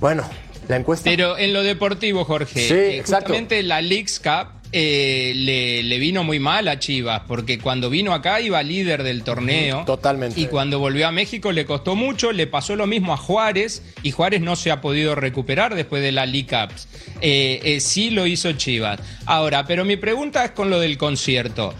[0.00, 0.24] Bueno,
[0.68, 1.08] la encuesta.
[1.10, 3.26] Pero en lo deportivo, Jorge, Sí, eh, exacto.
[3.28, 8.12] justamente la Leagues Cup eh, le, le vino muy mal a Chivas, porque cuando vino
[8.12, 9.84] acá iba líder del torneo.
[9.86, 10.40] totalmente.
[10.40, 14.10] Y cuando volvió a México le costó mucho, le pasó lo mismo a Juárez, y
[14.10, 16.88] Juárez no se ha podido recuperar después de la League Cups.
[17.20, 19.00] Eh, eh, sí lo hizo Chivas.
[19.24, 21.72] Ahora, pero mi pregunta es con lo del concierto.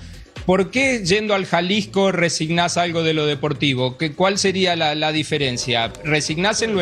[0.47, 3.99] ¿Por qué yendo al Jalisco resignás algo de lo deportivo?
[3.99, 5.93] ¿Qué, ¿Cuál sería la, la diferencia?
[6.05, 6.81] ¿Resignás en lo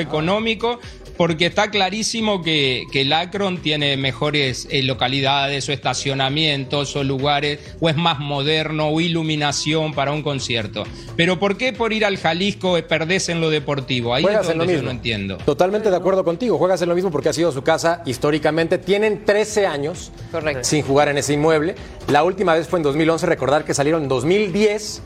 [1.16, 7.60] Porque está clarísimo que, que el Akron tiene mejores eh, localidades o estacionamientos o lugares,
[7.80, 10.84] o es más moderno o iluminación para un concierto.
[11.16, 14.14] Pero ¿por qué por ir al Jalisco eh, perdés en lo deportivo?
[14.14, 14.92] Ahí es Juegas en lo donde yo mismo.
[14.92, 15.36] no entiendo.
[15.38, 16.58] Totalmente de acuerdo contigo.
[16.58, 18.78] Juegas en lo mismo porque ha sido su casa históricamente.
[18.78, 20.64] Tienen 13 años Correcto.
[20.64, 21.74] sin jugar en ese inmueble.
[22.08, 23.26] La última vez fue en 2011.
[23.26, 25.02] Recordar que salieron en 2010.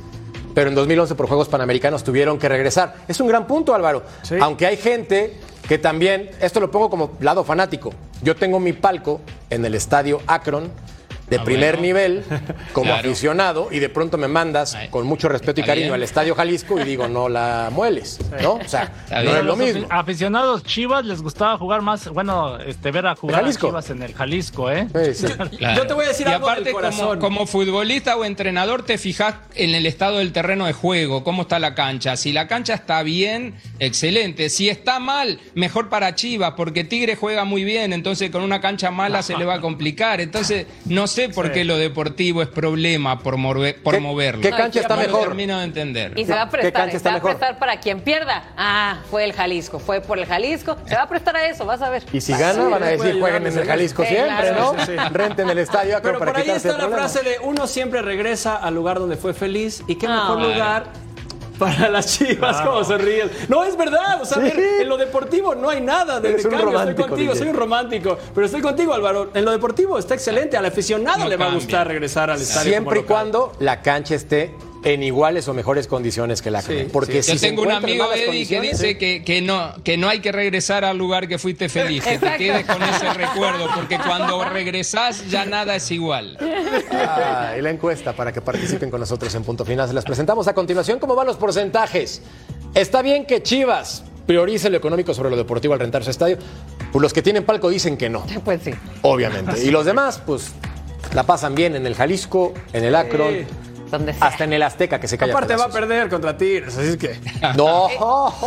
[0.58, 2.96] Pero en 2011 por Juegos Panamericanos tuvieron que regresar.
[3.06, 4.02] Es un gran punto, Álvaro.
[4.40, 5.36] Aunque hay gente
[5.68, 7.92] que también, esto lo pongo como lado fanático.
[8.22, 10.72] Yo tengo mi palco en el estadio Akron
[11.30, 11.86] de Ah, primer bueno.
[11.86, 12.24] nivel
[12.72, 13.08] como Claro.
[13.08, 15.94] aficionado y de pronto me mandas Ay, con mucho respeto y cariño bien.
[15.94, 18.54] al estadio Jalisco y digo, no la mueles, ¿no?
[18.54, 19.36] O sea, Está no bien.
[19.36, 19.88] es lo los mismo.
[19.88, 23.68] afi- aficionados Chivas les gustaba jugar más, bueno, este ver a jugar a Jalisco?
[23.68, 24.86] Chivas en el Jalisco, ¿eh?
[25.14, 25.32] Sí, sí.
[25.58, 25.76] Claro.
[25.82, 27.18] Yo te voy a decir y algo aparte, del corazón.
[27.18, 31.42] Como, como futbolista o entrenador, te fijas en el estado del terreno de juego, cómo
[31.42, 32.16] está la cancha.
[32.16, 34.50] Si la cancha está bien, excelente.
[34.50, 38.90] Si está mal, mejor para Chivas, porque Tigre juega muy bien, entonces con una cancha
[38.90, 40.20] mala se le va a complicar.
[40.20, 43.34] Entonces, no sé sé por qué lo deportivo es problema por,
[43.82, 44.42] por ¿Qué- moverlo.
[44.42, 45.22] qué cancha está No lo mejor?
[45.28, 46.18] termino de entender.
[46.18, 47.30] Y se va a ¿Qué prestar, cancha se está va a mejor?
[47.36, 48.44] prestar para quien pierda.
[48.56, 50.76] Ah, fue el Jalisco, fue por el Jalisco.
[50.86, 52.04] Se va a prestar a eso, vas a ver.
[52.12, 53.66] Y si gana, van a decir, jueguen en el.
[53.66, 54.72] Jalisco Sí, siempre, claro.
[54.76, 54.80] ¿no?
[54.84, 55.08] Sí, sí, sí.
[55.12, 57.08] Renten el estadio acá Pero para por ahí está el la problema.
[57.08, 60.10] frase de uno siempre regresa al lugar donde fue feliz y qué Ah.
[60.14, 60.52] mejor Claro.
[60.54, 60.84] lugar
[61.58, 63.30] para las chivas, como se ríen.
[63.48, 66.44] No, es verdad, o sea, a ver, en lo deportivo no hay nada de Eres
[66.44, 67.38] un cambio, estoy romántico, contigo, DJ.
[67.38, 69.30] soy un romántico, pero estoy contigo, Álvaro.
[69.34, 72.70] En lo deportivo está excelente, al aficionado No le va a gustar regresar al estadio.
[72.70, 73.06] Siempre y como local.
[73.06, 76.86] cuando la cancha esté en iguales o mejores condiciones que la Sí.
[76.92, 77.30] Porque sí.
[77.30, 80.20] si Yo se tengo un amigo, Eddie, que dice que, que no, que no hay
[80.20, 84.44] que regresar al lugar que fuiste feliz, que te quedes con ese recuerdo, porque cuando
[84.44, 86.36] regresás ya nada es igual.
[86.92, 89.88] Ah, y la encuesta para que participen con nosotros en punto final.
[89.88, 90.98] Se las presentamos a continuación.
[90.98, 92.22] ¿Cómo van los porcentajes?
[92.74, 96.36] Está bien que Chivas priorice lo económico sobre lo deportivo al rentar su estadio.
[96.92, 98.72] Pues los que tienen palco dicen que no, Pues sí.
[99.02, 99.64] obviamente.
[99.64, 100.52] Y los demás, pues,
[101.14, 103.46] la pasan bien en el Jalisco, en el Akron,
[103.90, 104.26] Donde sea.
[104.26, 105.32] hasta en el Azteca que se calla.
[105.32, 107.18] Aparte va a perder contra Tigres, así es que...
[107.56, 107.88] No.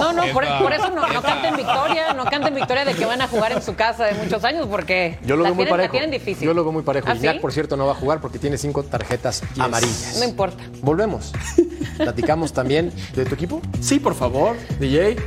[0.01, 3.27] No, no, por, eso no, no canten victoria, no canten victoria de que van a
[3.27, 5.77] jugar en su casa de muchos años, porque Yo lo la veo muy tienen, la
[5.77, 5.91] parejo.
[5.91, 6.45] tienen difícil.
[6.45, 7.07] Yo lo veo muy parejo.
[7.09, 7.39] ¿Ah, Iñak, sí?
[7.39, 10.17] por cierto, no va a jugar porque tiene cinco tarjetas amarillas.
[10.19, 10.63] No importa.
[10.81, 11.31] Volvemos.
[11.97, 13.61] Platicamos también de tu equipo.
[13.79, 15.17] Sí, por favor, DJ.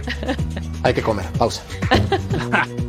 [0.82, 1.26] Hay que comer.
[1.38, 1.62] Pausa.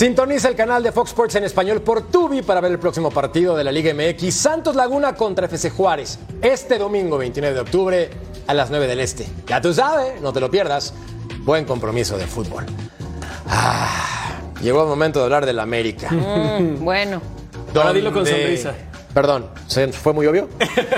[0.00, 3.54] Sintoniza el canal de Fox Sports en español por Tubi para ver el próximo partido
[3.54, 4.34] de la Liga MX.
[4.34, 6.18] Santos Laguna contra FC Juárez.
[6.40, 8.10] Este domingo 29 de octubre
[8.46, 9.28] a las 9 del Este.
[9.46, 10.94] Ya tú sabes, no te lo pierdas.
[11.40, 12.64] Buen compromiso de fútbol.
[13.46, 16.10] Ah, llegó el momento de hablar del América.
[16.10, 17.20] Mm, bueno.
[17.74, 18.72] Ahora dilo con sonrisa.
[19.12, 20.48] Perdón, ¿se fue muy obvio?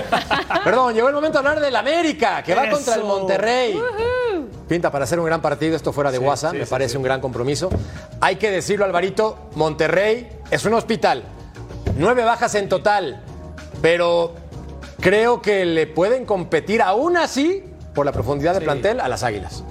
[0.65, 3.77] Perdón, llegó el momento de hablar del América, que va contra el Monterrey.
[4.73, 6.97] Pinta para hacer un gran partido, esto fuera de WhatsApp, sí, me sí, parece sí.
[6.97, 7.69] un gran compromiso.
[8.23, 11.25] Hay que decirlo, Alvarito, Monterrey es un hospital.
[11.99, 13.23] Nueve bajas en total,
[13.83, 14.35] pero
[14.99, 17.63] creo que le pueden competir aún así,
[17.95, 19.63] por la profundidad de plantel, a las Águilas.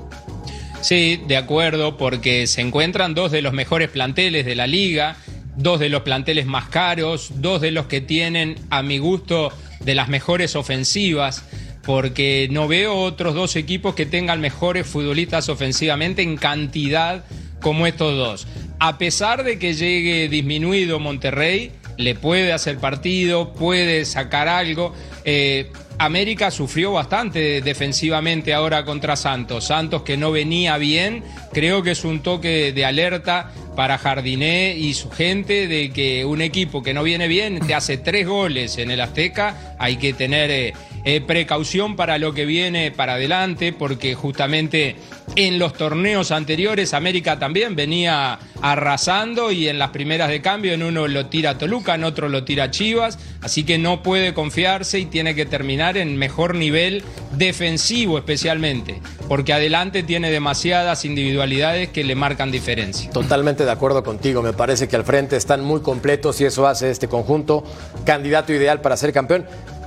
[0.82, 5.16] Sí, de acuerdo, porque se encuentran dos de los mejores planteles de la liga,
[5.56, 9.96] dos de los planteles más caros, dos de los que tienen, a mi gusto, de
[9.96, 11.44] las mejores ofensivas,
[11.84, 17.24] porque no veo otros dos equipos que tengan mejores futbolistas ofensivamente en cantidad
[17.62, 18.48] como estos dos.
[18.80, 24.93] A pesar de que llegue disminuido Monterrey, le puede hacer partido, puede sacar algo.
[25.23, 29.65] Eh, América sufrió bastante defensivamente ahora contra Santos.
[29.65, 31.23] Santos que no venía bien,
[31.54, 36.41] creo que es un toque de alerta para Jardiné y su gente de que un
[36.41, 40.49] equipo que no viene bien te hace tres goles en el Azteca, hay que tener
[40.49, 40.73] eh,
[41.06, 44.95] eh, precaución para lo que viene para adelante, porque justamente
[45.36, 50.84] en los torneos anteriores América también venía arrasando y en las primeras de cambio en
[50.84, 55.06] uno lo tira Toluca, en otro lo tira Chivas, así que no puede confiarse y
[55.06, 57.04] tiene que terminar en mejor nivel
[57.38, 63.10] defensivo especialmente, porque adelante tiene demasiadas individualidades que le marcan diferencia.
[63.12, 64.41] Totalmente de acuerdo contigo.
[64.41, 67.63] Me parece que al frente están muy completos y eso hace este conjunto
[68.06, 69.46] candidato ideal para ser campeón.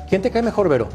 [0.09, 0.89] ¿Quién te cae mejor, Vero?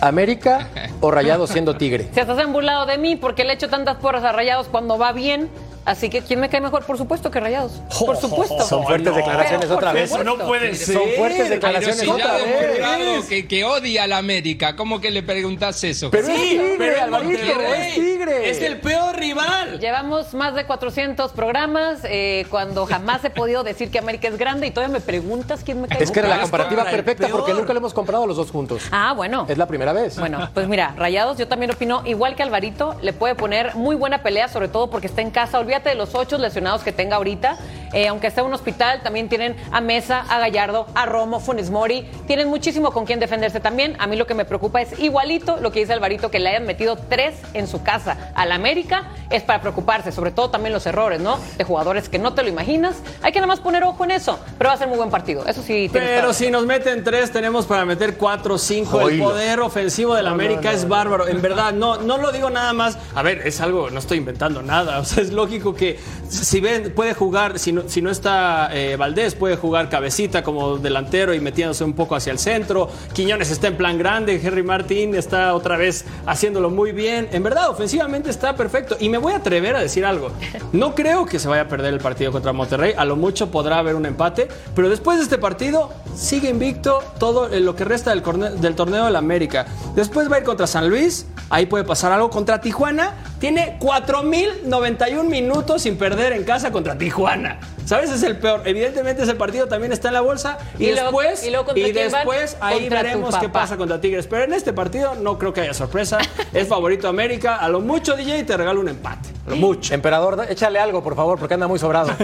[0.00, 0.68] ¿América
[1.00, 2.08] o Rayado siendo Tigre?
[2.12, 5.48] Se han burlado de mí porque le echo tantas porras a Rayados cuando va bien.
[5.84, 6.84] Así que, ¿quién me cae mejor?
[6.84, 7.72] Por supuesto que Rayados.
[7.98, 8.60] Por supuesto.
[8.66, 10.12] Son fuertes declaraciones Pero, otra vez.
[10.24, 10.94] no puede ser.
[10.96, 13.26] Son fuertes declaraciones otra vez.
[13.28, 16.10] que, que odia a la América, ¿cómo que le preguntás eso?
[16.10, 18.50] Pero es Sí, Tigre, pero Alvarito, es Tigre.
[18.50, 19.78] Es el peor rival.
[19.80, 24.66] Llevamos más de 400 programas eh, cuando jamás he podido decir que América es grande
[24.66, 26.50] y todavía me preguntas quién me cae Es que era la mejor.
[26.50, 28.82] comparativa perfecta porque nunca lo hemos comprado los dos juntos.
[28.92, 29.46] Ah, bueno.
[29.48, 30.18] Es la primera vez.
[30.18, 34.22] Bueno, pues mira, Rayados, yo también opino, igual que Alvarito, le puede poner muy buena
[34.22, 35.58] pelea, sobre todo porque está en casa.
[35.70, 37.56] Olvídate de los ocho lesionados que tenga ahorita.
[37.92, 42.08] Eh, aunque en un hospital, también tienen a Mesa, a Gallardo, a Romo, Funes Mori.
[42.26, 43.96] Tienen muchísimo con quien defenderse también.
[43.98, 46.64] A mí lo que me preocupa es igualito lo que dice Alvarito, que le hayan
[46.64, 49.10] metido tres en su casa al América.
[49.30, 51.38] Es para preocuparse, sobre todo también los errores, ¿no?
[51.58, 52.96] De jugadores que no te lo imaginas.
[53.22, 55.44] Hay que nada más poner ojo en eso, pero va a ser muy buen partido.
[55.46, 55.90] Eso sí.
[55.92, 59.08] Pero si nos meten tres, tenemos para meter cuatro cinco.
[59.08, 61.26] El poder ofensivo del América es bárbaro.
[61.26, 62.98] En verdad, no, no lo digo nada más.
[63.14, 65.00] A ver, es algo, no estoy inventando nada.
[65.00, 65.98] O sea, es lógico que
[66.28, 70.78] si ven, puede jugar, si no si no está eh, Valdés, puede jugar cabecita como
[70.78, 72.88] delantero y metiéndose un poco hacia el centro.
[73.12, 77.28] Quiñones está en plan grande, Henry Martín está otra vez haciéndolo muy bien.
[77.32, 78.96] En verdad, ofensivamente está perfecto.
[79.00, 80.30] Y me voy a atrever a decir algo.
[80.72, 82.94] No creo que se vaya a perder el partido contra Monterrey.
[82.96, 84.48] A lo mucho podrá haber un empate.
[84.74, 88.22] Pero después de este partido, sigue invicto todo lo que resta del,
[88.60, 89.66] del torneo de la América.
[89.94, 91.26] Después va a ir contra San Luis.
[91.50, 92.30] Ahí puede pasar algo.
[92.30, 97.58] Contra Tijuana, tiene 4.091 minutos sin perder en casa contra Tijuana.
[97.90, 98.08] ¿Sabes?
[98.12, 98.62] Es el peor.
[98.66, 100.58] Evidentemente ese partido también está en la bolsa.
[100.78, 104.28] Y, después, y después ahí veremos qué pasa contra Tigres.
[104.28, 106.18] Pero en este partido no creo que haya sorpresa.
[106.52, 107.56] es favorito América.
[107.56, 109.30] A lo mucho, DJ, te regalo un empate.
[109.44, 109.92] A lo mucho.
[109.92, 112.12] Emperador, échale algo, por favor, porque anda muy sobrado.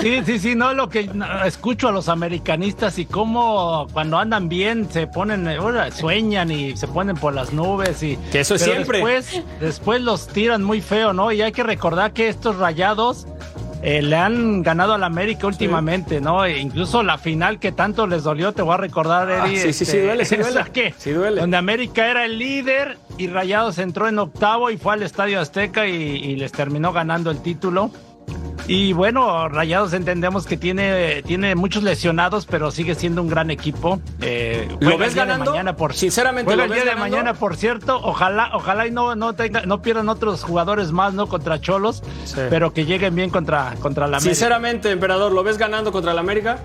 [0.00, 1.08] Sí, sí, sí, no lo que
[1.46, 5.48] escucho a los americanistas y cómo cuando andan bien se ponen,
[5.92, 8.98] sueñan y se ponen por las nubes y Que eso es siempre.
[8.98, 11.32] Después, después los tiran muy feo, ¿no?
[11.32, 13.26] Y hay que recordar que estos rayados
[13.86, 16.44] eh, le han ganado al América últimamente, ¿no?
[16.44, 19.58] E incluso la final que tanto les dolió, te voy a recordar, Ah, Eddie.
[19.60, 20.62] sí, sí, sí, duele, sí duele.
[20.72, 21.40] que- Sí duele.
[21.42, 25.86] Donde América era el líder y Rayados entró en octavo y fue al Estadio Azteca
[25.86, 27.90] y, y les terminó ganando el título.
[28.66, 34.00] Y bueno, Rayados entendemos que tiene, tiene muchos lesionados, pero sigue siendo un gran equipo.
[34.20, 35.50] Eh, ¿Lo ves ganando?
[35.50, 37.16] mañana, por Sinceramente, juega ¿lo el día ves de ganando?
[37.16, 38.00] mañana, por cierto.
[38.02, 41.26] Ojalá, ojalá y no, no, tenga, no pierdan otros jugadores más, ¿no?
[41.26, 42.40] Contra Cholos, Sí.
[42.48, 44.34] pero que lleguen bien contra, contra la América.
[44.34, 46.58] Sinceramente, emperador, ¿lo ves ganando contra el América?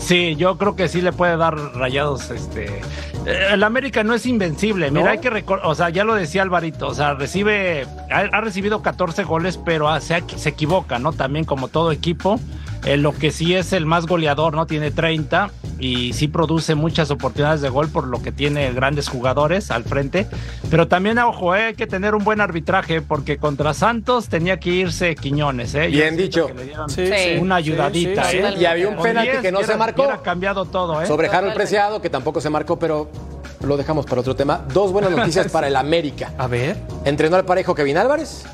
[0.00, 2.30] Sí, yo creo que sí le puede dar rayados.
[2.30, 2.80] Este,
[3.26, 4.90] Eh, el América no es invencible.
[4.90, 8.40] Mira, hay que recordar, o sea, ya lo decía Alvarito, o sea, recibe, ha, ha
[8.40, 11.12] recibido 14 goles, pero se, se equivoca, ¿no?
[11.12, 12.40] También como todo equipo.
[12.86, 14.66] Eh, lo que sí es el más goleador, ¿no?
[14.66, 15.50] Tiene 30
[15.80, 20.26] y sí produce muchas oportunidades de gol por lo que tiene grandes jugadores al frente.
[20.70, 24.70] Pero también, ojo, eh, hay que tener un buen arbitraje porque contra Santos tenía que
[24.70, 25.88] irse Quiñones, ¿eh?
[25.88, 26.46] Bien dicho.
[26.46, 27.38] que le dieron Sí, Sí.
[27.40, 28.54] Una ayudadita, sí, sí, ¿eh?
[28.60, 30.02] Y había un penalti 10 que no se marcó.
[30.02, 31.06] hubiera cambiado todo, ¿eh?
[31.06, 31.54] Sobre Harold.
[31.54, 33.10] Preciado, que tampoco se marcó, pero
[33.62, 34.64] lo dejamos para otro tema.
[34.72, 36.32] Dos buenas noticias para el América.
[36.38, 36.76] A ver.
[37.04, 38.44] Entrenó al parejo Kevin Álvarez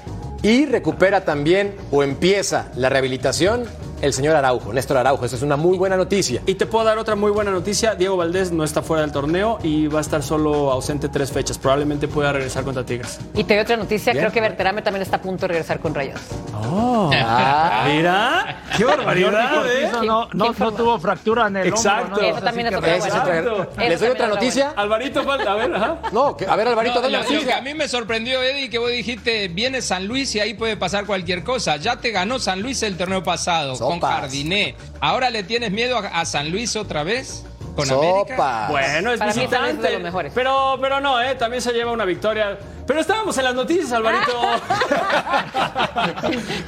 [0.43, 3.65] y recupera también o empieza la rehabilitación
[4.03, 5.25] el señor Araujo, Néstor Araujo.
[5.25, 6.43] Eso es una muy buena noticia.
[6.47, 7.95] Y te puedo dar otra muy buena noticia.
[7.95, 11.59] Diego Valdés no está fuera del torneo y va a estar solo ausente tres fechas.
[11.59, 13.19] Probablemente pueda regresar contra Tigres.
[13.35, 14.25] Y te doy otra noticia, Bien.
[14.25, 16.21] creo que Berterame también está a punto de regresar con Rayos.
[16.55, 19.91] Ah, Mira, qué barbaridad, ¿eh?
[19.93, 22.07] No, no, ¿Quién no tuvo fractura en el Exacto.
[22.15, 22.23] hombro.
[22.23, 22.29] ¿no?
[22.37, 23.71] Eso también Así es que otra esa Exacto.
[23.79, 24.71] ¿Les doy otra noticia?
[24.77, 25.99] Alvarito falta, a ver, ajá.
[26.13, 27.59] No, que- a ver, Alvarito, lo, que noticia.
[27.59, 31.07] a mí me sorprendió, Eddie, que vos dijiste, viene San Luis y ahí puede pasar
[31.07, 31.77] cualquier cosa.
[31.77, 34.01] Ya te ganó San Luis el torneo pasado con.
[34.01, 34.75] Jardiné.
[35.01, 37.45] ¿Ahora le tienes miedo a, a San Luis otra vez?
[37.75, 38.37] ¿Con América?
[38.37, 38.69] Sopa.
[38.71, 39.87] Bueno, es Para mí San Luis es visitante.
[39.89, 40.33] de los mejores.
[40.35, 41.35] Pero, pero no, ¿eh?
[41.35, 42.59] También se lleva una victoria.
[42.87, 44.33] Pero estábamos en las noticias, Alvarito.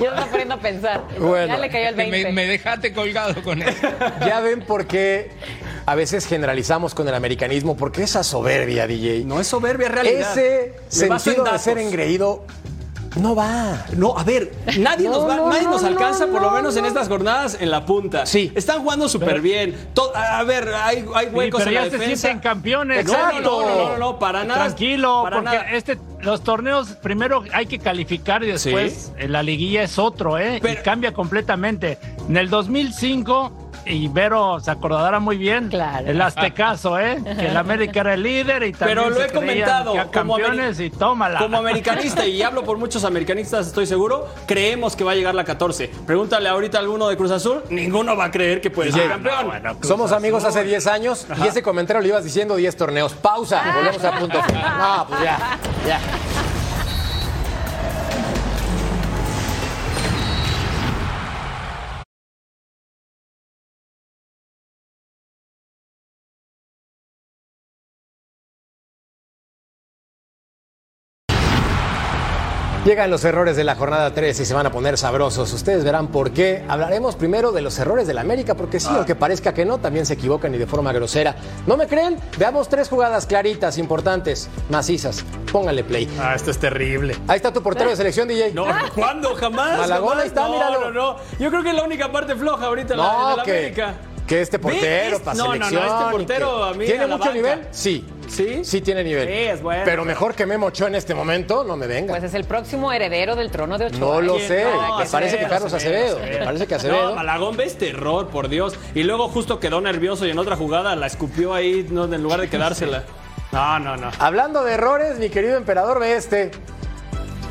[0.00, 1.02] Ya me está poniendo a pensar.
[1.18, 1.46] Bueno.
[1.54, 2.24] ya le cayó el Que 20.
[2.24, 3.74] me, me dejaste colgado con él.
[4.26, 5.30] Ya ven por qué
[5.86, 9.24] a veces generalizamos con el americanismo, porque esa soberbia, DJ.
[9.24, 10.38] no es soberbia, es realidad.
[10.38, 12.44] Ese Me sentido de ser engreído
[13.18, 13.84] no va.
[13.96, 16.50] No, a ver, nadie No, nos, va- no, nadie no, nos no, alcanza, por lo
[16.50, 18.24] no, menos en estas jornadas, en la punta.
[18.26, 18.52] Sí.
[18.54, 19.76] Están jugando súper bien.
[20.14, 22.20] A ver, hay, hay Sí, huecos pero en la ya se defensa.
[22.28, 23.04] sienten campeones.
[23.06, 23.40] No, no, Exacto.
[23.62, 24.64] no, no, no, no, para nada.
[24.66, 25.70] Tranquilo, para porque nada.
[25.72, 30.58] este, los torneos primero hay que calificar y después en la liguilla es otro, ¿eh?
[30.62, 31.98] Pero- y cambia completamente.
[32.28, 36.06] En el 2005, y Vero se acordará muy bien, Claro.
[36.06, 37.18] el Aztecaso, ¿eh?
[37.38, 40.80] Que el América era el líder y también Pero lo se he comentado como, campeones
[40.80, 41.38] y tómala.
[41.38, 45.44] como americanista, y hablo por muchos americanistas, estoy seguro, creemos que va a llegar la
[45.44, 45.88] 14.
[46.06, 49.08] Pregúntale ahorita a alguno de Cruz Azul, ninguno va a creer que puede ser Sí.
[49.08, 49.34] campeón.
[49.42, 50.16] No, bueno, Cruz Somos Azul.
[50.18, 53.14] amigos hace 10 años y ese comentario lo ibas diciendo 10 torneos.
[53.14, 54.38] Pausa, volvemos a punto.
[54.78, 56.00] No, pues ya, ya.
[72.88, 75.52] Llegan los errores de la jornada 3 y se van a poner sabrosos.
[75.52, 76.64] Ustedes verán por qué.
[76.68, 80.14] Hablaremos primero de los errores del América, porque sí, aunque parezca que no, también se
[80.14, 81.36] equivocan y de forma grosera.
[81.66, 82.16] ¿No me creen?
[82.38, 85.22] Veamos tres jugadas claritas, importantes, macizas.
[85.52, 86.08] Pónganle play.
[86.18, 87.14] Ah, esto es terrible.
[87.28, 88.54] Ahí está tu portero de selección, DJ.
[88.54, 89.34] No, ¿cuándo?
[89.34, 89.80] Jamás.
[89.80, 90.22] Malagón, jamás.
[90.22, 90.90] ahí está, no, míralo.
[90.90, 93.58] No, no, Yo creo que es la única parte floja ahorita la, No, la que,
[93.58, 93.94] América.
[94.28, 97.18] Que este portero para No, no, no, este portero que- a mí ¿Tiene a mucho
[97.20, 97.32] banca.
[97.34, 97.66] nivel?
[97.70, 98.06] Sí.
[98.28, 98.60] ¿Sí?
[98.62, 99.26] Sí tiene nivel.
[99.26, 99.82] Sí, es bueno.
[99.86, 102.12] Pero mejor que Memo Ochoa en este momento, no me venga.
[102.12, 103.98] Pues es el próximo heredero del trono de Ochoa.
[103.98, 104.64] No lo sé.
[104.64, 106.18] No, me parece que Carlos Acevedo.
[106.18, 106.38] Acevedo.
[106.40, 107.08] Me parece que Acevedo.
[107.10, 108.76] No, Malagón ves terror, por Dios.
[108.94, 112.40] Y luego justo quedó nervioso y en otra jugada la escupió ahí no, en lugar
[112.42, 113.04] de quedársela.
[113.50, 114.10] No, no, no.
[114.18, 116.50] Hablando de errores, mi querido emperador, ve este.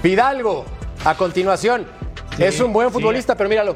[0.03, 0.63] Pidalgo,
[1.05, 1.87] a continuación.
[2.37, 2.93] es un buen sí.
[2.93, 3.75] futbolista, pero míralo.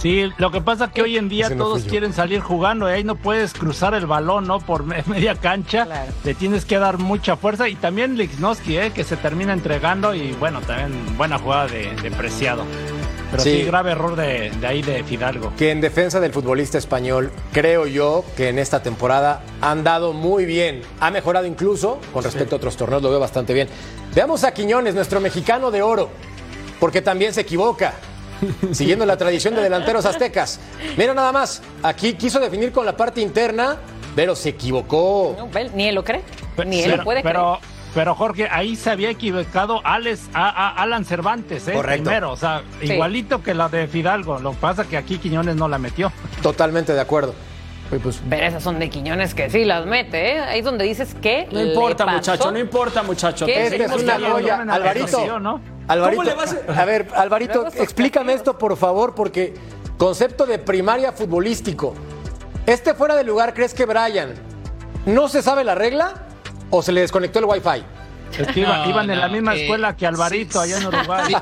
[0.00, 2.92] Sí, lo que pasa es que hoy en día Ese todos quieren salir jugando y
[2.92, 4.58] ahí no puedes cruzar el balón, ¿no?
[4.58, 5.84] Por me- media cancha.
[5.84, 6.10] Claro.
[6.24, 8.92] Le tienes que dar mucha fuerza y también Lichnowsky, ¿eh?
[8.94, 12.64] Que se termina entregando y bueno, también buena jugada de, de Preciado.
[13.30, 13.58] Pero Sí.
[13.58, 15.52] sí, grave error de, de ahí de Fidalgo.
[15.56, 20.46] que en defensa del futbolista español, creo yo que en esta temporada han dado muy
[20.46, 20.80] bien.
[20.98, 23.68] Ha mejorado incluso con respecto a otros torneos, lo veo bastante bien.
[24.14, 26.08] Veamos a Quiñones, nuestro mexicano de oro,
[26.80, 27.92] porque también se equivoca.
[28.72, 30.60] Siguiendo la tradición de delanteros aztecas.
[30.96, 33.76] Mira nada más, aquí quiso definir con la parte interna,
[34.16, 35.34] pero se equivocó.
[35.38, 36.22] No, él ni él lo cree.
[36.66, 37.58] Ni él pero, lo puede pero,
[37.94, 41.72] pero Jorge, ahí se había equivocado Alex, a- a- Alan Cervantes, ¿eh?
[41.72, 42.04] Correcto.
[42.04, 42.92] Primero, o sea, Sí.
[42.92, 44.38] igualito que la de Fidalgo.
[44.38, 46.12] Lo que pasa que aquí Quiñones no la metió.
[46.42, 47.34] Totalmente de acuerdo.
[47.88, 48.20] Pues, creer.
[48.30, 50.40] Pero esas son de Quiñones que sí las mete, ¿eh?
[50.40, 51.48] Ahí es donde dices que.
[51.50, 52.30] No importa, le pasó.
[52.32, 53.46] muchacho, no importa, muchacho.
[53.48, 54.60] Esta es una joya.
[54.68, 55.60] Alvarito, ¿no?
[55.90, 59.54] Alvarito, ¿Cómo le vas a- a ver, Alvarito, explícame esto, por favor, porque
[59.98, 61.94] concepto de primaria futbolístico.
[62.66, 64.34] ¿Este fuera de lugar crees que Brian
[65.06, 66.14] no se sabe la regla
[66.70, 67.84] o se le desconectó el wifi?
[68.38, 70.86] Es que iba- No, iban en la misma eh, escuela que Alvarito sí, allá en
[70.86, 71.34] Uruguay.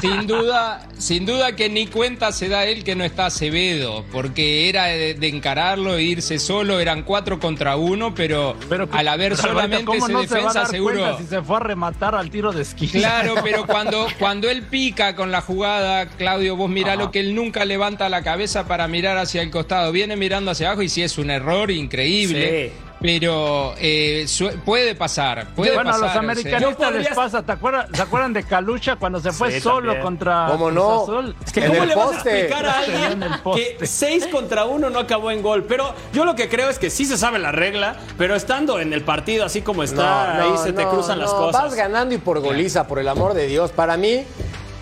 [0.00, 4.04] Sí, sin duda, sin duda que ni cuenta se da él que no está Acevedo,
[4.12, 9.08] porque era de, de encararlo e irse solo, eran cuatro contra uno, pero, Pero, al
[9.08, 11.18] haber pero, Alvarito, solamente ¿cómo ese no se va a defensa dar seguro.
[11.18, 12.92] si se fue a rematar al tiro de esquina?
[12.92, 17.02] Claro, pero cuando, cuando él pica con la jugada, Claudio, vos mirá Ajá.
[17.02, 19.92] lo que él nunca levanta la cabeza para mirar hacia el costado.
[19.92, 22.72] Viene mirando hacia abajo y sí es un error increíble.
[22.74, 22.85] Sí.
[23.06, 24.26] Pero eh,
[24.64, 25.46] puede pasar.
[25.54, 26.20] Puede bueno, a pasar, los o sea.
[26.22, 29.92] americanistas Yo les pasa, ¿te acuerdas, ¿se acuerdan de Calucha cuando se fue Sí, solo
[29.92, 30.02] también.
[30.02, 31.04] contra ¿Cómo no?
[31.04, 31.36] Azul?
[31.46, 33.40] Es que En ¿Cómo el le vas a explicar a En alguien
[33.78, 35.62] que 6 contra 1 no acabó en gol?
[35.68, 38.92] Pero yo lo que creo es que sí se sabe la regla, pero estando en
[38.92, 41.62] el partido así como está, ahí se te no, cruzan las cosas.
[41.62, 43.70] Vas ganando y por goliza, por el amor de Dios.
[43.70, 44.24] Para mí,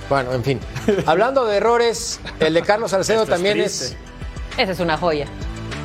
[0.08, 0.60] bueno, en fin.
[1.04, 3.94] Hablando de errores, el de Carlos Salcedo también es.
[4.56, 5.26] Esa es una joya.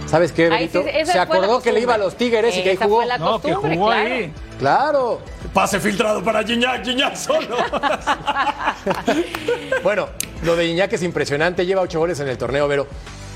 [0.10, 1.12] ¿Sabes qué, Ahí sí, Benito?
[1.12, 2.96] Se acordó que le iba a los Tigres y que ahí jugó.
[2.98, 4.16] fue la No, que jugó claro.
[4.16, 4.34] ahí.
[4.58, 5.22] Claro.
[5.54, 7.58] Pase filtrado para Gignac, Gignac solo.
[9.84, 10.08] Bueno,
[10.44, 11.66] lo de Iñaki es impresionante.
[11.66, 12.88] Lleva ocho goles en el torneo, pero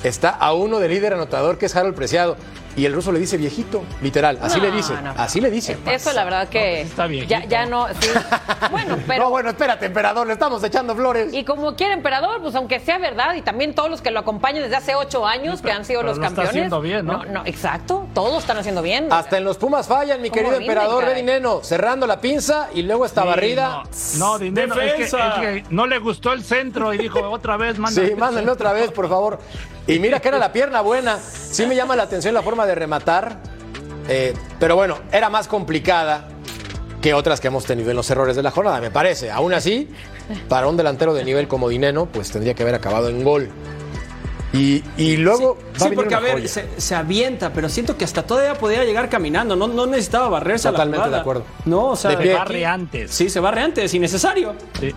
[0.03, 2.35] está a uno de líder anotador, que es Harold Preciado.
[2.75, 4.39] Y el ruso le dice viejito, literal.
[4.41, 4.93] Así No, le dice.
[5.03, 5.11] no.
[5.17, 5.77] Así le dice.
[5.85, 7.29] Eso la verdad que pues está viejito.
[7.29, 8.09] ya, ya no, sí.
[8.71, 11.33] Bueno, pero No, bueno, espérate, emperador, le estamos echando flores.
[11.33, 14.63] y como quiere emperador, pues aunque sea verdad y también todos los que lo acompañan
[14.63, 16.49] desde hace ocho años que han sido pero los lo está campeones.
[16.49, 17.23] haciendo bien, ¿no?
[17.25, 19.07] no, exacto, todos están haciendo bien.
[19.11, 21.05] Hasta en los Pumas fallan, mi ¿Cómo querido emperador?
[21.05, 23.83] Bedineno, cerrando la pinza y luego esta Sí, barrida.
[24.17, 24.73] No, no dinero.
[24.81, 25.27] Es que, Defensa.
[25.29, 28.01] es que no le gustó el centro y dijo otra vez, manda.
[28.03, 29.39] Sí, mándenme otra vez, por favor.
[29.85, 31.19] Y mira que era la pierna buena.
[31.19, 33.39] Sí me llama la atención la forma de rematar.
[34.09, 36.27] eh, pero bueno, era más complicada
[37.01, 39.29] que otras que hemos tenido en los errores de la jornada, me parece.
[39.31, 39.89] Aún así,
[40.47, 43.49] para un delantero de nivel como Dineno, pues tendría que haber acabado en gol.
[44.53, 45.55] Y, y luego.
[45.55, 46.47] va a Sí, venir porque a ver, joya.
[46.47, 49.55] se, se avienta, pero siento que hasta todavía podía llegar caminando.
[49.55, 51.17] No, no necesitaba barrerse a la Totalmente jugada.
[51.17, 51.43] de acuerdo.
[51.65, 53.11] No, o sea, De Se barre antes.
[53.11, 54.53] Sí, se barre antes, innecesario.
[54.79, 54.93] Sí,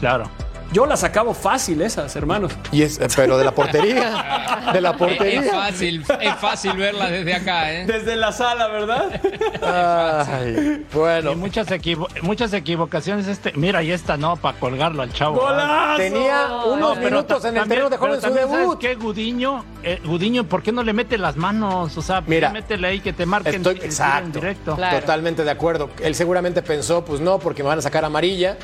[0.00, 0.28] claro.
[0.72, 2.52] Yo las acabo fácil esas, hermanos.
[2.72, 4.70] Y es, pero de la portería.
[4.72, 5.42] De la Es, es portería.
[5.52, 7.86] fácil, es fácil verla desde acá, ¿eh?
[7.86, 9.20] Desde la sala, ¿verdad?
[9.62, 11.32] Ay, bueno.
[11.32, 13.26] Y muchas, equivo- muchas equivocaciones.
[13.28, 15.36] Este, mira, y esta no, para colgarlo al chavo.
[15.40, 15.96] ¡Golazo!
[15.96, 18.78] Tenía unos minutos en el terreno de juego en su también, ¿sabes debut.
[18.78, 18.94] qué?
[18.94, 21.96] Gudiño, eh, Gudiño, ¿por qué no le mete las manos?
[21.96, 24.38] O sea, Mira, métele ahí que te marquen Estoy tiro en exacto.
[24.40, 24.76] directo.
[24.76, 25.00] Claro.
[25.00, 25.90] Totalmente de acuerdo.
[26.02, 28.56] Él seguramente pensó, pues no, porque me van a sacar amarilla,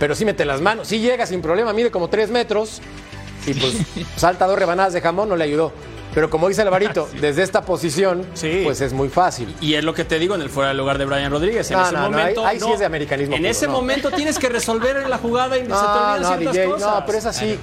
[0.00, 0.88] pero sí mete las manos.
[0.88, 2.80] Sí llega sin problema, mide como tres metros
[3.46, 3.74] y pues
[4.16, 5.72] salta dos rebanadas de jamón, no le ayudó.
[6.12, 8.62] Pero como dice Alvarito, desde esta posición, Sí.
[8.64, 9.54] pues es muy fácil.
[9.60, 11.70] Y es lo que te digo en el fuera de lugar de Brian Rodríguez.
[11.70, 12.40] En No, ese no, no, momento.
[12.44, 15.56] ahí- ahí sí es de americanismo En puro, ese momento tienes que resolver la jugada
[15.56, 16.94] y se te olvidan no, ciertas DJ, cosas.
[16.94, 17.58] no, pero es así.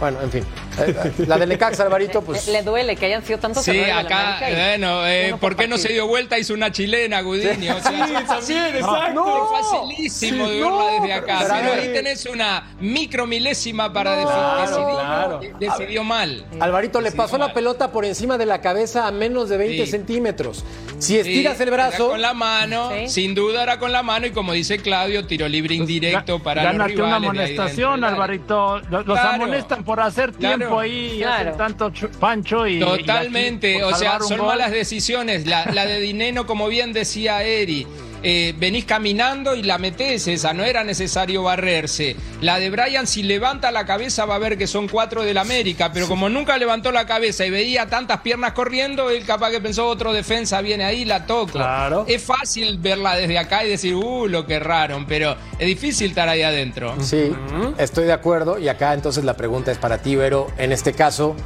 [0.00, 0.44] Bueno, en fin.
[0.78, 2.46] Eh, La del Necaxa, Alvarito, pues...
[2.46, 5.56] Le, le duele que hayan sido tantos Sí, errores de la acá, bueno, eh, ¿por
[5.56, 6.38] qué no se dio vuelta?
[6.38, 7.76] Hizo una chilena, Gudiño.
[7.76, 8.06] O sea,
[8.40, 9.12] Sí, también, exacto.
[9.14, 11.38] No, es facilísimo de verla desde acá.
[11.42, 14.32] pero Pero ahí- tenés una micro milésima para definir.
[14.34, 15.40] Claro, decidió, claro.
[15.60, 16.44] decidió mal.
[16.60, 19.90] Alvarito le pasó la pelota por encima de la cabeza a menos de 20 Sí.
[19.90, 20.64] centímetros.
[20.98, 22.04] Si Sí, estiras el brazo...
[22.04, 23.08] era con la mano, Sí.
[23.08, 26.76] sin duda era con la mano y como dice Claudio, tiro libre indirecto para Gánate
[26.76, 26.86] una
[27.18, 28.04] rivales de amonestación.
[28.04, 28.80] Alvarito.
[28.90, 30.63] Los, los amonestan por hacer Claro.
[30.66, 31.50] Tiempo ahí y Claro.
[31.50, 32.76] hacen tanto pancho y.
[32.76, 34.46] y Totalmente, aquí, o sea, son gol.
[34.48, 35.46] malas decisiones.
[35.46, 37.86] La, la de Dineno, como bien decía Eri,
[38.26, 42.16] eh, venís caminando y la metés esa, no era necesario barrerse.
[42.40, 45.92] La de Brian, si levanta la cabeza, va a ver que son cuatro del América,
[45.92, 49.86] pero como nunca levantó la cabeza y veía tantas piernas corriendo, él capaz que pensó
[49.86, 51.52] otro defensa viene ahí, la toco.
[51.52, 52.06] Claro.
[52.08, 56.28] Es fácil verla desde acá y decir, uh, lo que erraron, pero es difícil estar
[56.28, 56.94] ahí adentro.
[57.00, 57.30] Sí,
[57.76, 58.58] estoy de acuerdo.
[58.58, 60.46] Y acá entonces la pregunta es para ti, Vero.
[60.56, 61.36] En este caso,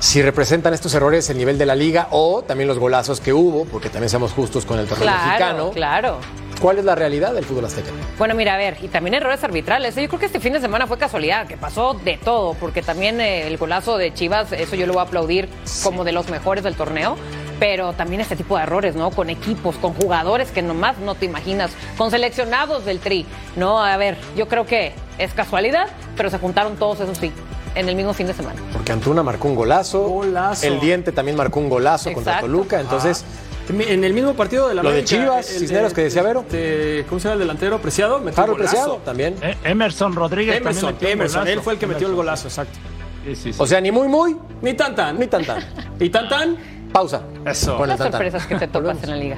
[0.00, 3.64] si representan estos errores el nivel de la liga o también los golazos que hubo,
[3.66, 5.70] porque también seamos justos con el torneo Claro, mexicano.
[5.70, 6.18] claro.
[6.60, 7.88] ¿Cuál es la realidad del fútbol azteca?
[8.18, 9.96] Bueno, mira, a ver, y también errores arbitrales.
[9.96, 10.02] ¿eh?
[10.02, 13.18] Yo creo que este fin de semana fue casualidad, que pasó de todo, porque también
[13.20, 15.48] eh, el golazo de Chivas, eso yo lo voy a aplaudir
[15.82, 17.16] como de los mejores del torneo.
[17.58, 19.10] Pero también este tipo de errores, ¿no?
[19.10, 23.26] Con equipos, con jugadores que nomás no te imaginas, con seleccionados del tri.
[23.56, 27.30] No, a ver, yo creo que es casualidad, pero se juntaron todos, eso sí,
[27.74, 28.60] en el mismo fin de semana.
[28.72, 30.00] Porque Antuna marcó un golazo.
[30.08, 30.66] Golazo.
[30.66, 32.40] El Diente también marcó un golazo contra.
[32.40, 32.80] Toluca.
[32.80, 33.24] Entonces,
[33.68, 36.44] En el mismo partido de la Lo de Chivas, el Cisneros, que decía Vero.
[36.50, 37.78] de- ¿Cómo se llama el delantero?
[37.80, 38.18] Preciado.
[38.18, 38.56] Metió golazo.
[38.58, 39.36] Preciado también.
[39.42, 42.76] Eh, Emerson Rodríguez Emerson, también Emerson, él fue el que metió el golazo, exacto.
[43.24, 43.58] sí, sí, sí.
[43.62, 45.16] O sea, ni muy, muy, Ni tan tan.
[45.20, 45.62] ni tan, tan.
[46.00, 46.56] Y tan tan.
[46.92, 47.22] Pausa.
[47.46, 47.86] Eso.
[47.86, 49.36] Las sorpresas que te topas en la liga.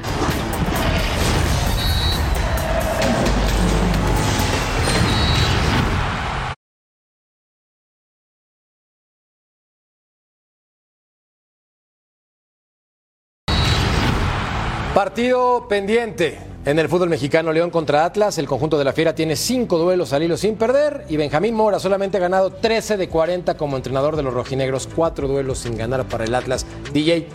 [15.03, 16.38] Partido pendiente.
[16.64, 20.12] En el fútbol mexicano, León contra Atlas, el conjunto de la Fiera tiene cinco duelos
[20.12, 24.14] al hilo sin perder y Benjamín Mora solamente ha ganado 13 de 40 como entrenador
[24.14, 26.66] de los rojinegros, cuatro duelos sin ganar para el Atlas.
[26.92, 27.26] DJ,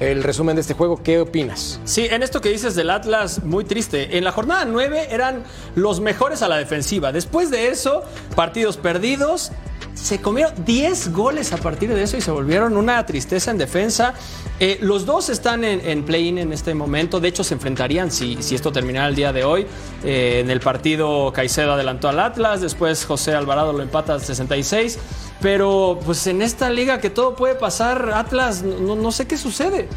[0.00, 1.80] el resumen de este juego, ¿qué opinas?
[1.84, 4.16] Sí, en esto que dices del Atlas, muy triste.
[4.16, 5.42] En la jornada 9 eran
[5.74, 7.12] los mejores a la defensiva.
[7.12, 8.02] Después de eso,
[8.36, 9.52] partidos perdidos.
[9.94, 14.14] Se comieron 10 goles a partir de eso y se volvieron una tristeza en defensa.
[14.60, 17.18] Eh, los dos están en, en play-in en este momento.
[17.18, 19.66] De hecho, se enfrentarían si, si esto terminara el día de hoy.
[20.04, 22.60] Eh, en el partido, Caicedo adelantó al Atlas.
[22.60, 25.00] Después, José Alvarado lo empata al 66.
[25.40, 29.87] Pero, pues en esta liga que todo puede pasar, Atlas, no, no sé qué sucede.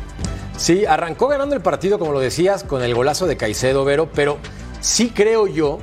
[0.57, 4.37] Sí, arrancó ganando el partido, como lo decías, con el golazo de Caicedo, Vero, pero
[4.79, 5.79] sí creo yo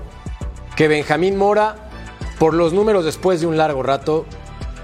[0.76, 1.90] que Benjamín Mora,
[2.38, 4.24] por los números después de un largo rato,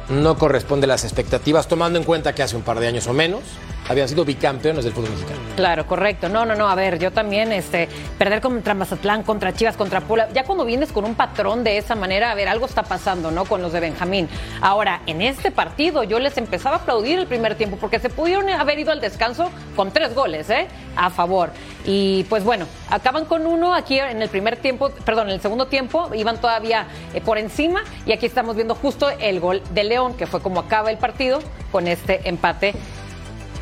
[0.08, 3.12] no corresponde a las expectativas, tomando en cuenta que hace un par de años o
[3.12, 3.42] menos
[3.88, 5.38] habían sido bicampeones del fútbol mexicano.
[5.56, 6.28] Claro, correcto.
[6.28, 6.68] No, no, no.
[6.68, 10.28] A ver, yo también, este, perder contra Mazatlán, contra Chivas, contra Pula.
[10.32, 13.44] Ya cuando vienes con un patrón de esa manera, a ver, algo está pasando, ¿no?
[13.44, 14.28] Con los de Benjamín.
[14.60, 18.48] Ahora, en este partido, yo les empezaba a aplaudir el primer tiempo porque se pudieron
[18.48, 20.66] haber ido al descanso con tres goles, ¿eh?
[20.96, 21.50] A favor.
[21.84, 25.66] Y pues bueno, acaban con uno aquí en el primer tiempo, perdón, en el segundo
[25.66, 30.14] tiempo, iban todavía eh, por encima y aquí estamos viendo justo el gol de León,
[30.14, 32.74] que fue como acaba el partido con este empate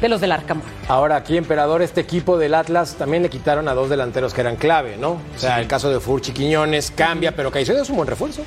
[0.03, 0.65] de los del Arcamón.
[0.89, 4.57] Ahora aquí, Emperador, este equipo del Atlas también le quitaron a dos delanteros que eran
[4.57, 5.13] clave, ¿no?
[5.13, 8.43] O sea, el caso de Furchi Quiñones cambia, pero Caicedo es un buen refuerzo.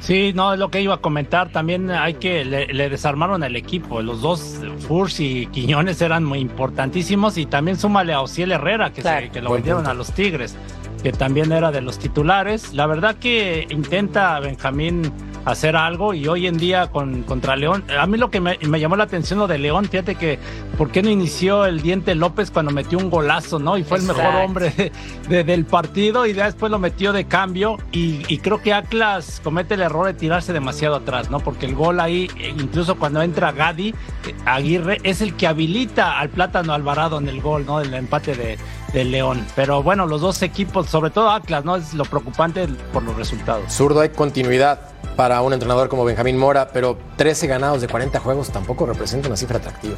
[0.00, 1.52] Sí, no, es lo que iba a comentar.
[1.52, 4.00] También hay que, le, le desarmaron el equipo.
[4.00, 4.58] Los dos,
[4.88, 7.36] Furs y Quiñones, eran muy importantísimos.
[7.36, 9.26] Y también súmale a Ociel Herrera, que, Claro.
[9.26, 9.90] se- que lo Buen vendieron punto.
[9.90, 10.56] a los Tigres,
[11.02, 12.72] que también era de los titulares.
[12.72, 15.12] La verdad que intenta Benjamín
[15.44, 18.78] hacer algo y hoy en día con, contra León, a mí lo que me, me
[18.80, 20.38] llamó la atención lo de León, fíjate que,
[20.76, 23.76] ¿por qué no inició el Diente López cuando metió un golazo, no?
[23.78, 24.92] Y fue el mejor hombre de-
[25.28, 29.40] de- del partido y ya después lo metió de cambio y, y creo que Atlas
[29.42, 31.40] comete el error de tirarse demasiado atrás, ¿no?
[31.40, 36.28] Porque el gol ahí, incluso cuando entra Gadi, eh, Aguirre es el que habilita al
[36.28, 37.78] Plátano Alvarado en el gol, ¿no?
[37.78, 38.58] Del empate de,
[38.92, 39.46] de León.
[39.56, 41.76] Pero bueno, los dos equipos, sobre todo Atlas, ¿no?
[41.76, 43.72] Es lo preocupante por los resultados.
[43.72, 44.80] Zurdo, hay continuidad
[45.16, 49.36] para un entrenador como Benjamín Mora, pero 13 ganados de 40 juegos tampoco representa una
[49.36, 49.96] cifra atractiva.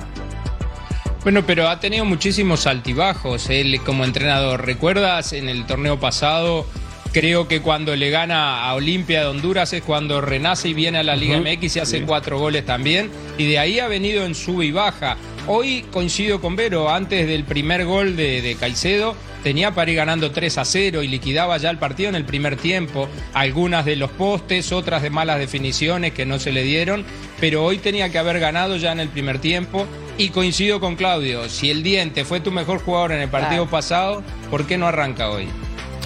[1.23, 4.67] Bueno, pero ha tenido muchísimos altibajos él como entrenador.
[4.67, 6.67] ¿Recuerdas en el torneo pasado?
[7.13, 11.03] Creo que cuando le gana a Olimpia de Honduras es cuando renace y viene a
[11.03, 13.11] la Liga MX y hace cuatro goles también.
[13.39, 15.17] Y de ahí ha venido en sube y baja.
[15.49, 20.31] Hoy coincido con Vero, antes del primer gol de, de Caicedo, tenía para ir ganando
[20.31, 23.09] 3 a 0 y liquidaba ya el partido en el primer tiempo.
[23.35, 27.05] Algunas de los postes, otras de malas definiciones que no se le dieron,
[27.41, 29.87] pero hoy tenía que haber ganado ya en el primer tiempo.
[30.17, 33.71] Y coincido con Claudio, si el Diente fue tu mejor jugador en el partido Claro.
[33.71, 35.49] pasado, ¿por qué no arranca hoy?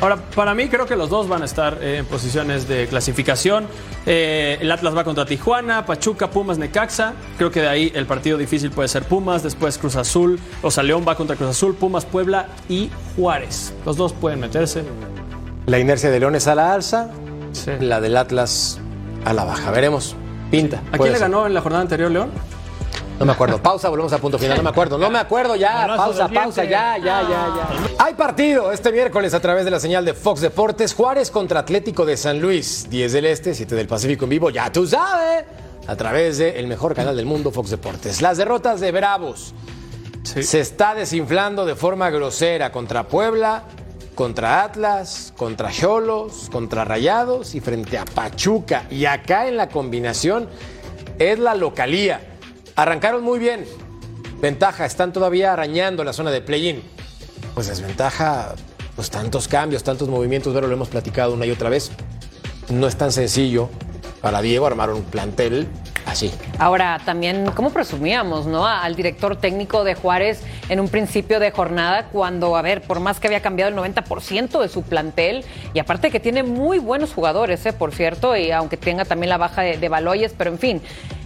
[0.00, 3.66] Ahora, para mí creo que los dos van a estar eh, en posiciones de clasificación.
[4.04, 7.14] Eh, el Atlas va contra Tijuana, Pachuca, Pumas, Necaxa.
[7.38, 10.82] Creo que de ahí el partido difícil puede ser Pumas, después Cruz Azul, o sea,
[10.82, 13.72] León va contra Cruz Azul, Pumas, Puebla y Juárez.
[13.86, 14.84] Los dos pueden meterse.
[15.64, 17.08] La inercia de León es a la alza,
[17.52, 17.70] Sí.
[17.80, 18.78] la del Atlas
[19.24, 19.70] a la baja.
[19.70, 20.14] Veremos.
[20.50, 20.82] Pinta.
[20.92, 22.30] ¿A quién le ganó en la jornada anterior León?
[23.18, 23.62] No me acuerdo.
[23.62, 24.58] Pausa, volvemos a punto final.
[24.58, 24.98] No me acuerdo.
[24.98, 25.86] No me acuerdo ya.
[25.96, 26.64] Pausa, pausa.
[26.64, 27.68] Ya, ya, ya, ya.
[28.04, 30.94] Hay partido este miércoles a través de la señal de Fox Deportes.
[30.94, 32.88] Juárez contra Atlético de San Luis.
[32.90, 34.50] 10 del Este, 7 del Pacífico en vivo.
[34.50, 35.44] Ya tú sabes.
[35.86, 38.20] A través del el mejor canal del mundo, Fox Deportes.
[38.20, 39.54] Las derrotas de Bravos.
[40.24, 43.62] Se está desinflando de forma grosera contra Puebla,
[44.16, 48.86] contra Atlas, contra Cholos, contra Rayados y frente a Pachuca.
[48.90, 50.48] Y acá en la combinación
[51.18, 52.20] es la localía.
[52.76, 53.64] Arrancaron muy bien.
[54.38, 56.82] Ventaja, están todavía arañando la zona de play-in.
[57.54, 58.54] Pues desventaja,
[58.94, 61.90] pues tantos cambios, tantos movimientos, pero lo hemos platicado una y otra vez.
[62.68, 63.70] No es tan sencillo
[64.20, 65.68] para Diego armar un plantel
[66.16, 66.32] así.
[66.58, 68.66] Ahora, también, ¿cómo presumíamos, no?
[68.66, 73.20] Al director técnico de Juárez en un principio de jornada, cuando, a ver, por más
[73.20, 75.44] que había cambiado el 90% de su plantel,
[75.74, 77.74] y aparte que tiene muy buenos jugadores, ¿eh?
[77.74, 80.82] por cierto, y aunque tenga también la baja de, de Baloyes, pero en fin,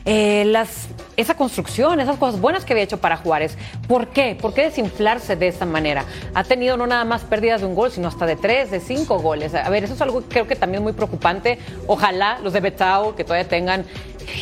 [0.06, 4.36] eh, las, esa construcción, esas cosas buenas que había hecho para Juárez, ¿por qué?
[4.40, 6.04] ¿Por qué desinflarse de esa manera?
[6.34, 9.18] Ha tenido no nada más pérdidas de un gol, sino hasta de tres, de cinco
[9.18, 9.54] goles.
[9.54, 11.58] A ver, eso es algo que creo que también muy preocupante.
[11.86, 13.84] Ojalá los de Betao, que todavía tengan,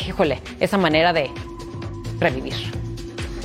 [0.07, 1.29] híjole, esa manera de
[2.19, 2.79] revivir.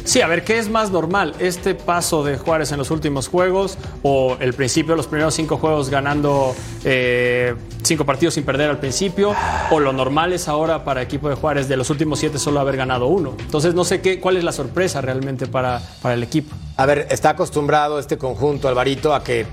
[0.05, 1.35] Sí, a ver, ¿qué es más normal?
[1.39, 5.57] ¿Este paso de Juárez en los últimos juegos o el principio de los primeros cinco
[5.57, 9.35] juegos ganando eh, cinco partidos sin perder al principio?
[9.71, 12.77] ¿O lo normal es ahora para equipo de Juárez de los últimos siete solo haber
[12.77, 13.35] ganado uno?
[13.41, 16.55] Entonces no sé qué, cuál es la sorpresa realmente para, para el equipo.
[16.77, 19.47] A ver, está acostumbrado este conjunto, Alvarito, a que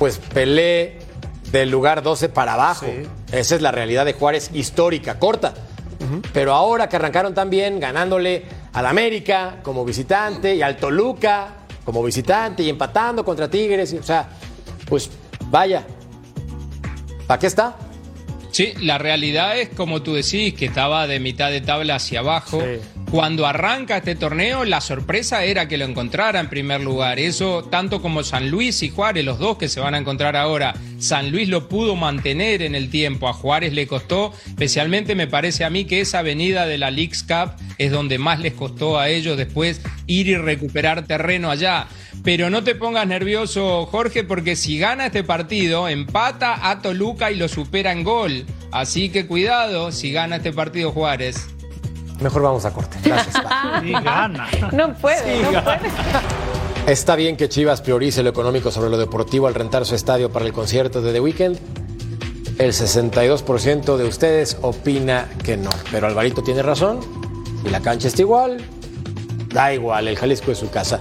[0.00, 0.98] pues pelee
[1.52, 2.86] del lugar 12 para abajo.
[2.86, 3.06] Sí.
[3.30, 5.54] Esa es la realidad de Juárez histórica, corta.
[6.32, 12.62] Pero ahora que arrancaron también ganándole al América como visitante y al Toluca como visitante
[12.62, 14.28] y empatando contra Tigres, y, o sea,
[14.86, 15.10] pues
[15.46, 15.84] vaya.
[17.26, 17.76] ¿Para qué está?
[18.50, 22.60] Sí, la realidad es, como tú decís, que estaba de mitad de tabla hacia abajo.
[22.60, 23.01] Sí.
[23.12, 27.18] Cuando arranca este torneo, la sorpresa era que lo encontrara en primer lugar.
[27.18, 30.72] Eso, tanto como San Luis y Juárez, los dos que se van a encontrar ahora,
[30.98, 35.62] San Luis lo pudo mantener en el tiempo, a Juárez le costó, especialmente me parece
[35.62, 39.10] a mí que esa avenida de la Leagues Cup es donde más les costó a
[39.10, 41.88] ellos después ir y recuperar terreno allá.
[42.24, 47.36] Pero no te pongas nervioso, Jorge, porque si gana este partido, empata a Toluca y
[47.36, 48.46] lo supera en gol.
[48.70, 51.46] Así que cuidado si gana este partido Juárez.
[52.22, 52.96] Mejor vamos a corte.
[53.02, 53.34] Gracias.
[53.82, 54.48] Y gana.
[54.72, 55.80] No puede, no puede.
[56.86, 60.44] ¿Está bien que Chivas priorice lo económico sobre lo deportivo al rentar su estadio para
[60.44, 61.56] el concierto de The Weeknd?
[62.58, 65.70] El 62% de ustedes opina que no.
[65.90, 67.00] Pero Alvarito tiene razón.
[67.62, 68.58] Si la cancha está igual,
[69.48, 71.00] da igual, el Jalisco es su casa.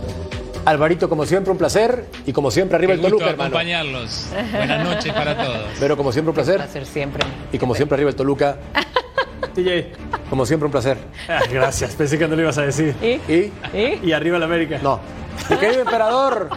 [0.65, 2.05] Alvarito, como siempre, un placer.
[2.25, 3.47] Y como siempre, arriba Qué el gusto Toluca, hermano.
[3.47, 4.27] acompañarlos.
[4.55, 5.65] Buenas noches para todos.
[5.79, 6.61] Pero como siempre, un placer.
[6.61, 7.23] hacer siempre.
[7.51, 8.57] Y como siempre, arriba el Toluca.
[9.53, 9.93] TJ.
[10.29, 10.97] Como siempre, un placer.
[11.27, 12.95] Ah, gracias, pensé que no lo ibas a decir.
[13.01, 13.31] ¿Y?
[13.31, 13.51] Y.
[13.73, 13.99] ¿Y?
[14.03, 14.79] Y arriba el América.
[14.81, 14.99] No.
[15.49, 16.49] Mi querido emperador.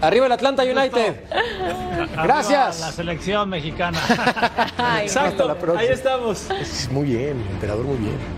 [0.00, 1.16] Arriba el Atlanta United.
[1.30, 2.80] Arriba Gracias.
[2.80, 3.98] La selección mexicana.
[4.78, 6.46] Ay, Exacto, ahí estamos.
[6.90, 8.37] Muy bien, emperador, muy bien.